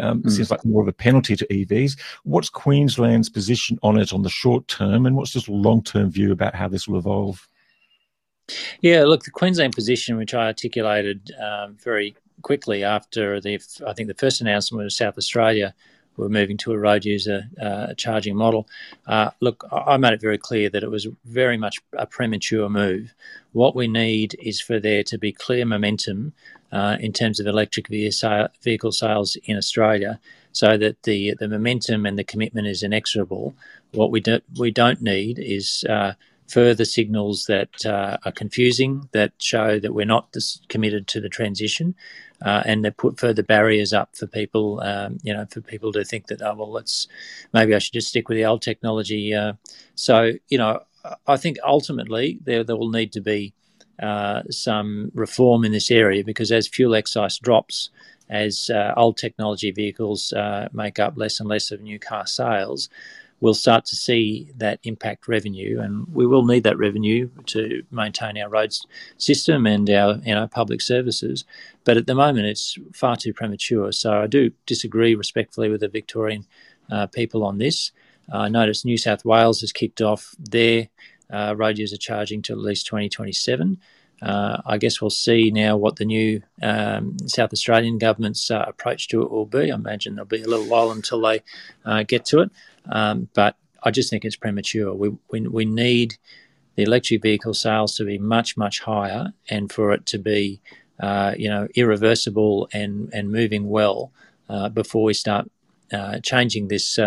um, 0.00 0.22
mm. 0.22 0.30
seems 0.30 0.50
like 0.50 0.64
more 0.64 0.82
of 0.82 0.88
a 0.88 0.92
penalty 0.92 1.36
to 1.36 1.46
EVs. 1.46 1.98
What's 2.24 2.50
Queensland's 2.50 3.30
position 3.30 3.78
on 3.82 3.98
it 3.98 4.12
on 4.12 4.22
the 4.22 4.28
short 4.28 4.68
term, 4.68 5.06
and 5.06 5.16
what's 5.16 5.32
this 5.32 5.48
long 5.48 5.82
term 5.82 6.10
view 6.10 6.32
about 6.32 6.54
how 6.54 6.68
this 6.68 6.86
will 6.86 6.98
evolve? 6.98 7.48
Yeah, 8.82 9.04
look, 9.04 9.24
the 9.24 9.30
Queensland 9.30 9.74
position, 9.74 10.18
which 10.18 10.34
I 10.34 10.46
articulated 10.46 11.30
um, 11.40 11.76
very 11.82 12.14
quickly 12.42 12.84
after 12.84 13.40
the, 13.40 13.58
I 13.86 13.94
think 13.94 14.08
the 14.08 14.14
first 14.14 14.40
announcement 14.40 14.84
was 14.84 14.96
South 14.96 15.16
Australia 15.16 15.74
were 16.16 16.28
moving 16.28 16.56
to 16.58 16.72
a 16.72 16.78
road 16.78 17.04
user 17.04 17.44
uh, 17.60 17.94
charging 17.94 18.36
model. 18.36 18.68
Uh, 19.06 19.30
look, 19.40 19.64
I 19.72 19.96
made 19.96 20.12
it 20.12 20.20
very 20.20 20.38
clear 20.38 20.68
that 20.70 20.82
it 20.82 20.90
was 20.90 21.06
very 21.24 21.56
much 21.56 21.78
a 21.92 22.06
premature 22.06 22.68
move. 22.68 23.14
What 23.52 23.74
we 23.74 23.88
need 23.88 24.36
is 24.40 24.60
for 24.60 24.80
there 24.80 25.02
to 25.04 25.18
be 25.18 25.32
clear 25.32 25.64
momentum 25.64 26.32
uh, 26.72 26.96
in 27.00 27.12
terms 27.12 27.38
of 27.38 27.46
electric 27.46 27.88
vehicle 27.88 28.92
sales 28.92 29.36
in 29.44 29.56
Australia, 29.56 30.20
so 30.52 30.76
that 30.76 31.02
the 31.02 31.34
the 31.38 31.48
momentum 31.48 32.06
and 32.06 32.18
the 32.18 32.24
commitment 32.24 32.66
is 32.66 32.82
inexorable. 32.82 33.54
What 33.92 34.10
we 34.10 34.20
don't 34.20 34.44
we 34.58 34.70
don't 34.70 35.00
need 35.00 35.38
is 35.38 35.84
uh, 35.88 36.14
further 36.48 36.84
signals 36.84 37.46
that 37.46 37.86
uh, 37.86 38.16
are 38.24 38.32
confusing 38.32 39.08
that 39.12 39.32
show 39.38 39.78
that 39.78 39.94
we're 39.94 40.04
not 40.04 40.34
committed 40.68 41.06
to 41.08 41.20
the 41.20 41.28
transition, 41.28 41.94
uh, 42.42 42.62
and 42.66 42.84
they 42.84 42.90
put 42.90 43.18
further 43.18 43.42
barriers 43.42 43.92
up 43.92 44.14
for 44.16 44.26
people. 44.26 44.80
Um, 44.80 45.18
you 45.22 45.32
know, 45.32 45.46
for 45.50 45.60
people 45.60 45.92
to 45.92 46.04
think 46.04 46.26
that 46.26 46.42
oh 46.42 46.54
well, 46.54 46.70
let's 46.70 47.08
maybe 47.52 47.74
I 47.74 47.78
should 47.78 47.94
just 47.94 48.08
stick 48.08 48.28
with 48.28 48.36
the 48.36 48.44
old 48.44 48.62
technology. 48.62 49.34
Uh, 49.34 49.54
so 49.94 50.32
you 50.48 50.58
know, 50.58 50.80
I 51.26 51.36
think 51.36 51.58
ultimately 51.64 52.38
there 52.44 52.64
there 52.64 52.76
will 52.76 52.90
need 52.90 53.12
to 53.12 53.20
be 53.20 53.52
uh, 54.02 54.42
some 54.50 55.12
reform 55.14 55.64
in 55.64 55.72
this 55.72 55.90
area 55.90 56.24
because 56.24 56.50
as 56.50 56.66
fuel 56.66 56.94
excise 56.94 57.38
drops, 57.38 57.90
as 58.28 58.70
uh, 58.70 58.92
old 58.96 59.16
technology 59.16 59.70
vehicles 59.70 60.32
uh, 60.32 60.68
make 60.72 60.98
up 60.98 61.14
less 61.16 61.40
and 61.40 61.48
less 61.48 61.70
of 61.70 61.80
new 61.80 61.98
car 61.98 62.26
sales, 62.26 62.88
we'll 63.40 63.54
start 63.54 63.84
to 63.86 63.96
see 63.96 64.50
that 64.56 64.80
impact 64.84 65.28
revenue, 65.28 65.80
and 65.80 66.06
we 66.14 66.26
will 66.26 66.44
need 66.44 66.64
that 66.64 66.78
revenue 66.78 67.28
to 67.46 67.82
maintain 67.90 68.38
our 68.38 68.48
roads 68.48 68.86
system 69.18 69.66
and 69.66 69.88
our 69.90 70.16
you 70.24 70.34
know 70.34 70.46
public 70.46 70.80
services. 70.80 71.44
But 71.84 71.96
at 71.96 72.06
the 72.06 72.14
moment, 72.14 72.46
it's 72.46 72.78
far 72.92 73.16
too 73.16 73.32
premature. 73.32 73.92
So 73.92 74.22
I 74.22 74.26
do 74.26 74.50
disagree 74.66 75.14
respectfully 75.14 75.68
with 75.68 75.80
the 75.80 75.88
Victorian 75.88 76.46
uh, 76.90 77.06
people 77.06 77.44
on 77.44 77.58
this. 77.58 77.92
I 78.32 78.48
notice 78.48 78.84
New 78.84 78.96
South 78.96 79.24
Wales 79.24 79.60
has 79.60 79.72
kicked 79.72 80.00
off 80.00 80.34
their 80.38 80.88
uh, 81.30 81.54
road 81.56 81.78
user 81.78 81.96
charging 81.96 82.42
to 82.42 82.52
at 82.52 82.58
least 82.58 82.86
2027. 82.86 83.78
Uh, 84.22 84.62
I 84.64 84.78
guess 84.78 85.00
we'll 85.00 85.10
see 85.10 85.50
now 85.50 85.76
what 85.76 85.96
the 85.96 86.04
new 86.04 86.42
um, 86.62 87.18
South 87.26 87.52
Australian 87.52 87.98
government's 87.98 88.50
uh, 88.50 88.64
approach 88.66 89.08
to 89.08 89.22
it 89.22 89.30
will 89.30 89.46
be. 89.46 89.70
I 89.70 89.74
imagine 89.74 90.14
there'll 90.14 90.26
be 90.26 90.42
a 90.42 90.48
little 90.48 90.66
while 90.66 90.90
until 90.90 91.20
they 91.20 91.42
uh, 91.84 92.04
get 92.04 92.24
to 92.26 92.40
it, 92.40 92.50
um, 92.90 93.28
but 93.34 93.56
I 93.82 93.90
just 93.90 94.10
think 94.10 94.24
it's 94.24 94.36
premature. 94.36 94.94
We, 94.94 95.10
we, 95.30 95.40
we 95.40 95.64
need 95.64 96.16
the 96.76 96.84
electric 96.84 97.22
vehicle 97.22 97.54
sales 97.54 97.94
to 97.96 98.04
be 98.04 98.18
much 98.18 98.56
much 98.56 98.80
higher, 98.80 99.32
and 99.48 99.70
for 99.70 99.92
it 99.92 100.06
to 100.06 100.18
be 100.18 100.60
uh, 101.00 101.34
you 101.36 101.48
know 101.48 101.68
irreversible 101.74 102.68
and 102.72 103.10
and 103.12 103.30
moving 103.30 103.68
well 103.68 104.10
uh, 104.48 104.68
before 104.68 105.04
we 105.04 105.14
start 105.14 105.50
uh, 105.92 106.18
changing 106.20 106.68
this 106.68 106.98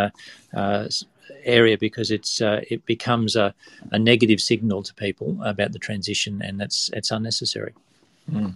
area 1.47 1.77
because 1.77 2.11
it's 2.11 2.41
uh, 2.41 2.61
it 2.69 2.85
becomes 2.85 3.35
a, 3.35 3.53
a 3.91 3.99
negative 3.99 4.39
signal 4.39 4.83
to 4.83 4.93
people 4.93 5.37
about 5.43 5.71
the 5.71 5.79
transition, 5.79 6.41
and 6.41 6.59
that's 6.59 6.89
it's 6.93 7.11
unnecessary. 7.11 7.73
Mm. 8.31 8.55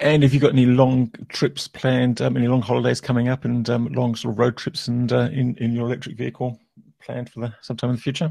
And 0.00 0.22
have 0.22 0.34
you 0.34 0.40
got 0.40 0.52
any 0.52 0.66
long 0.66 1.12
trips 1.28 1.68
planned? 1.68 2.20
Um, 2.20 2.36
any 2.36 2.48
long 2.48 2.62
holidays 2.62 3.00
coming 3.00 3.28
up, 3.28 3.44
and 3.44 3.68
um, 3.70 3.86
long 3.92 4.14
sort 4.14 4.32
of 4.32 4.38
road 4.38 4.56
trips, 4.56 4.88
and 4.88 5.12
uh, 5.12 5.28
in 5.32 5.56
in 5.56 5.72
your 5.72 5.86
electric 5.86 6.16
vehicle 6.16 6.58
planned 7.00 7.30
for 7.30 7.40
the 7.40 7.54
sometime 7.60 7.90
in 7.90 7.96
the 7.96 8.02
future? 8.02 8.30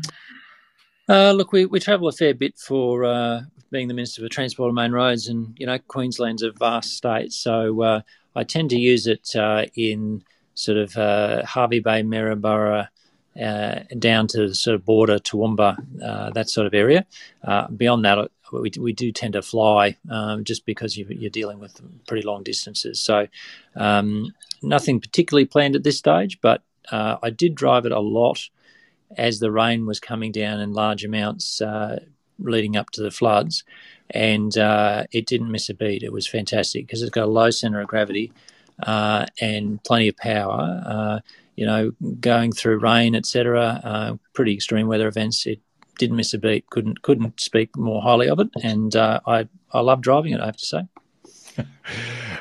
Uh, 1.10 1.32
look, 1.32 1.52
we, 1.52 1.66
we 1.66 1.80
travel 1.80 2.08
a 2.08 2.12
fair 2.12 2.34
bit 2.34 2.58
for 2.58 3.04
uh, 3.04 3.42
being 3.72 3.88
the 3.88 3.94
Minister 3.94 4.22
for 4.22 4.30
Transport 4.30 4.70
and 4.70 4.76
Main 4.76 4.92
Roads, 4.92 5.28
and 5.28 5.56
you 5.58 5.66
know 5.66 5.78
Queensland's 5.88 6.44
a 6.44 6.52
vast 6.52 6.96
state, 6.96 7.34
so 7.34 7.82
uh, 7.82 8.02
I 8.36 8.44
tend 8.44 8.70
to 8.70 8.80
use 8.80 9.08
it 9.08 9.36
uh, 9.36 9.66
in 9.76 10.24
sort 10.54 10.78
of 10.78 10.96
uh, 10.98 11.46
Hervey 11.46 11.80
Bay, 11.80 12.04
Maryborough, 12.04 12.88
uh, 13.40 13.80
down 13.98 14.28
to 14.28 14.48
the 14.48 14.56
sort 14.56 14.76
of 14.76 14.86
border 14.86 15.18
Toowoomba, 15.18 16.04
uh, 16.04 16.30
that 16.32 16.50
sort 16.50 16.68
of 16.68 16.74
area. 16.74 17.06
Uh, 17.44 17.68
beyond 17.70 18.04
that, 18.06 18.30
we, 18.52 18.72
we 18.78 18.94
do 18.94 19.12
tend 19.12 19.34
to 19.34 19.42
fly 19.42 19.98
um, 20.10 20.44
just 20.44 20.66
because 20.66 20.98
you, 20.98 21.06
are 21.26 21.30
dealing 21.30 21.60
with 21.60 21.80
pretty 22.08 22.26
long 22.26 22.44
distances. 22.44 23.00
So 23.00 23.28
um, 23.76 24.34
nothing 24.62 25.00
particularly 25.00 25.46
planned 25.46 25.76
at 25.76 25.84
this 25.84 25.98
stage, 25.98 26.40
but 26.42 26.62
uh, 26.92 27.18
I 27.24 27.30
did 27.30 27.56
drive 27.56 27.86
it 27.86 27.92
a 27.92 28.00
lot 28.00 28.50
as 29.18 29.40
the 29.40 29.52
rain 29.52 29.86
was 29.86 30.00
coming 30.00 30.32
down 30.32 30.60
in 30.60 30.74
large 30.74 31.04
amounts 31.04 31.62
uh, 31.62 32.00
leading 32.40 32.76
up 32.76 32.90
to 32.92 33.02
the 33.02 33.12
floods. 33.12 33.64
And 34.10 34.58
uh, 34.58 35.06
it 35.12 35.26
didn't 35.26 35.52
miss 35.52 35.70
a 35.70 35.74
beat. 35.74 36.04
It 36.04 36.12
was 36.12 36.28
fantastic 36.28 36.86
because 36.86 37.02
it's 37.02 37.12
got 37.12 37.26
a 37.26 37.32
low 37.32 37.50
center 37.50 37.80
of 37.80 37.88
gravity 37.88 38.34
and 38.88 39.84
plenty 39.84 40.08
of 40.08 40.18
power 40.18 41.22
you 41.56 41.66
know, 41.66 41.92
going 42.20 42.52
through 42.52 42.80
rain, 42.80 43.14
etc., 43.16 43.82
uh, 43.84 44.16
pretty 44.34 44.54
extreme 44.54 44.88
weather 44.88 45.08
events. 45.08 45.46
It 45.46 45.60
didn't 46.00 46.16
miss 46.16 46.34
a 46.34 46.40
beat. 46.40 46.68
Couldn't 46.72 47.02
couldn't 47.04 47.40
speak 47.40 47.78
more 47.78 48.02
highly 48.02 48.30
of 48.30 48.40
it, 48.40 48.48
and 48.64 48.96
uh, 48.96 49.20
I 49.28 49.48
I 49.72 49.82
love 49.82 50.02
driving 50.02 50.34
it. 50.34 50.42
I 50.42 50.48
have 50.48 50.58
to 50.58 50.66
say. 50.66 50.84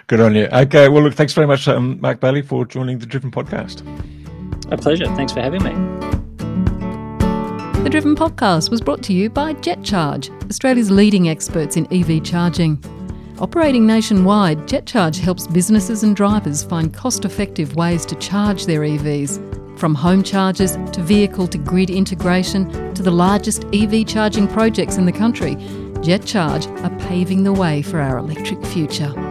Good 0.06 0.20
on 0.20 0.34
you. 0.34 0.48
Okay, 0.52 0.88
well, 0.88 1.02
look, 1.02 1.14
thanks 1.14 1.34
very 1.34 1.46
much, 1.46 1.68
um, 1.68 2.00
Mark 2.00 2.20
Bailey, 2.20 2.42
for 2.42 2.64
joining 2.64 2.98
the 2.98 3.06
Driven 3.06 3.30
podcast. 3.30 3.82
A 4.72 4.76
pleasure. 4.78 5.04
Thanks 5.16 5.32
for 5.32 5.40
having 5.40 5.62
me. 5.62 5.72
The 7.82 7.90
Driven 7.90 8.14
podcast 8.16 8.70
was 8.70 8.80
brought 8.80 9.02
to 9.04 9.12
you 9.12 9.28
by 9.28 9.54
JetCharge, 9.54 10.48
Australia's 10.48 10.90
leading 10.90 11.28
experts 11.28 11.76
in 11.76 11.86
EV 11.92 12.22
charging. 12.22 12.82
Operating 13.40 13.86
nationwide, 13.86 14.58
JetCharge 14.68 15.18
helps 15.18 15.46
businesses 15.46 16.02
and 16.02 16.14
drivers 16.14 16.62
find 16.62 16.92
cost 16.92 17.24
effective 17.24 17.74
ways 17.74 18.04
to 18.04 18.14
charge 18.16 18.66
their 18.66 18.80
EVs. 18.80 19.78
From 19.78 19.94
home 19.94 20.22
chargers 20.22 20.72
to 20.92 21.00
vehicle 21.00 21.48
to 21.48 21.56
grid 21.56 21.88
integration 21.88 22.92
to 22.92 23.02
the 23.02 23.10
largest 23.10 23.64
EV 23.72 24.06
charging 24.06 24.46
projects 24.46 24.98
in 24.98 25.06
the 25.06 25.12
country, 25.12 25.54
JetCharge 26.02 26.66
are 26.84 27.08
paving 27.08 27.44
the 27.44 27.52
way 27.54 27.80
for 27.80 27.98
our 27.98 28.18
electric 28.18 28.62
future. 28.66 29.29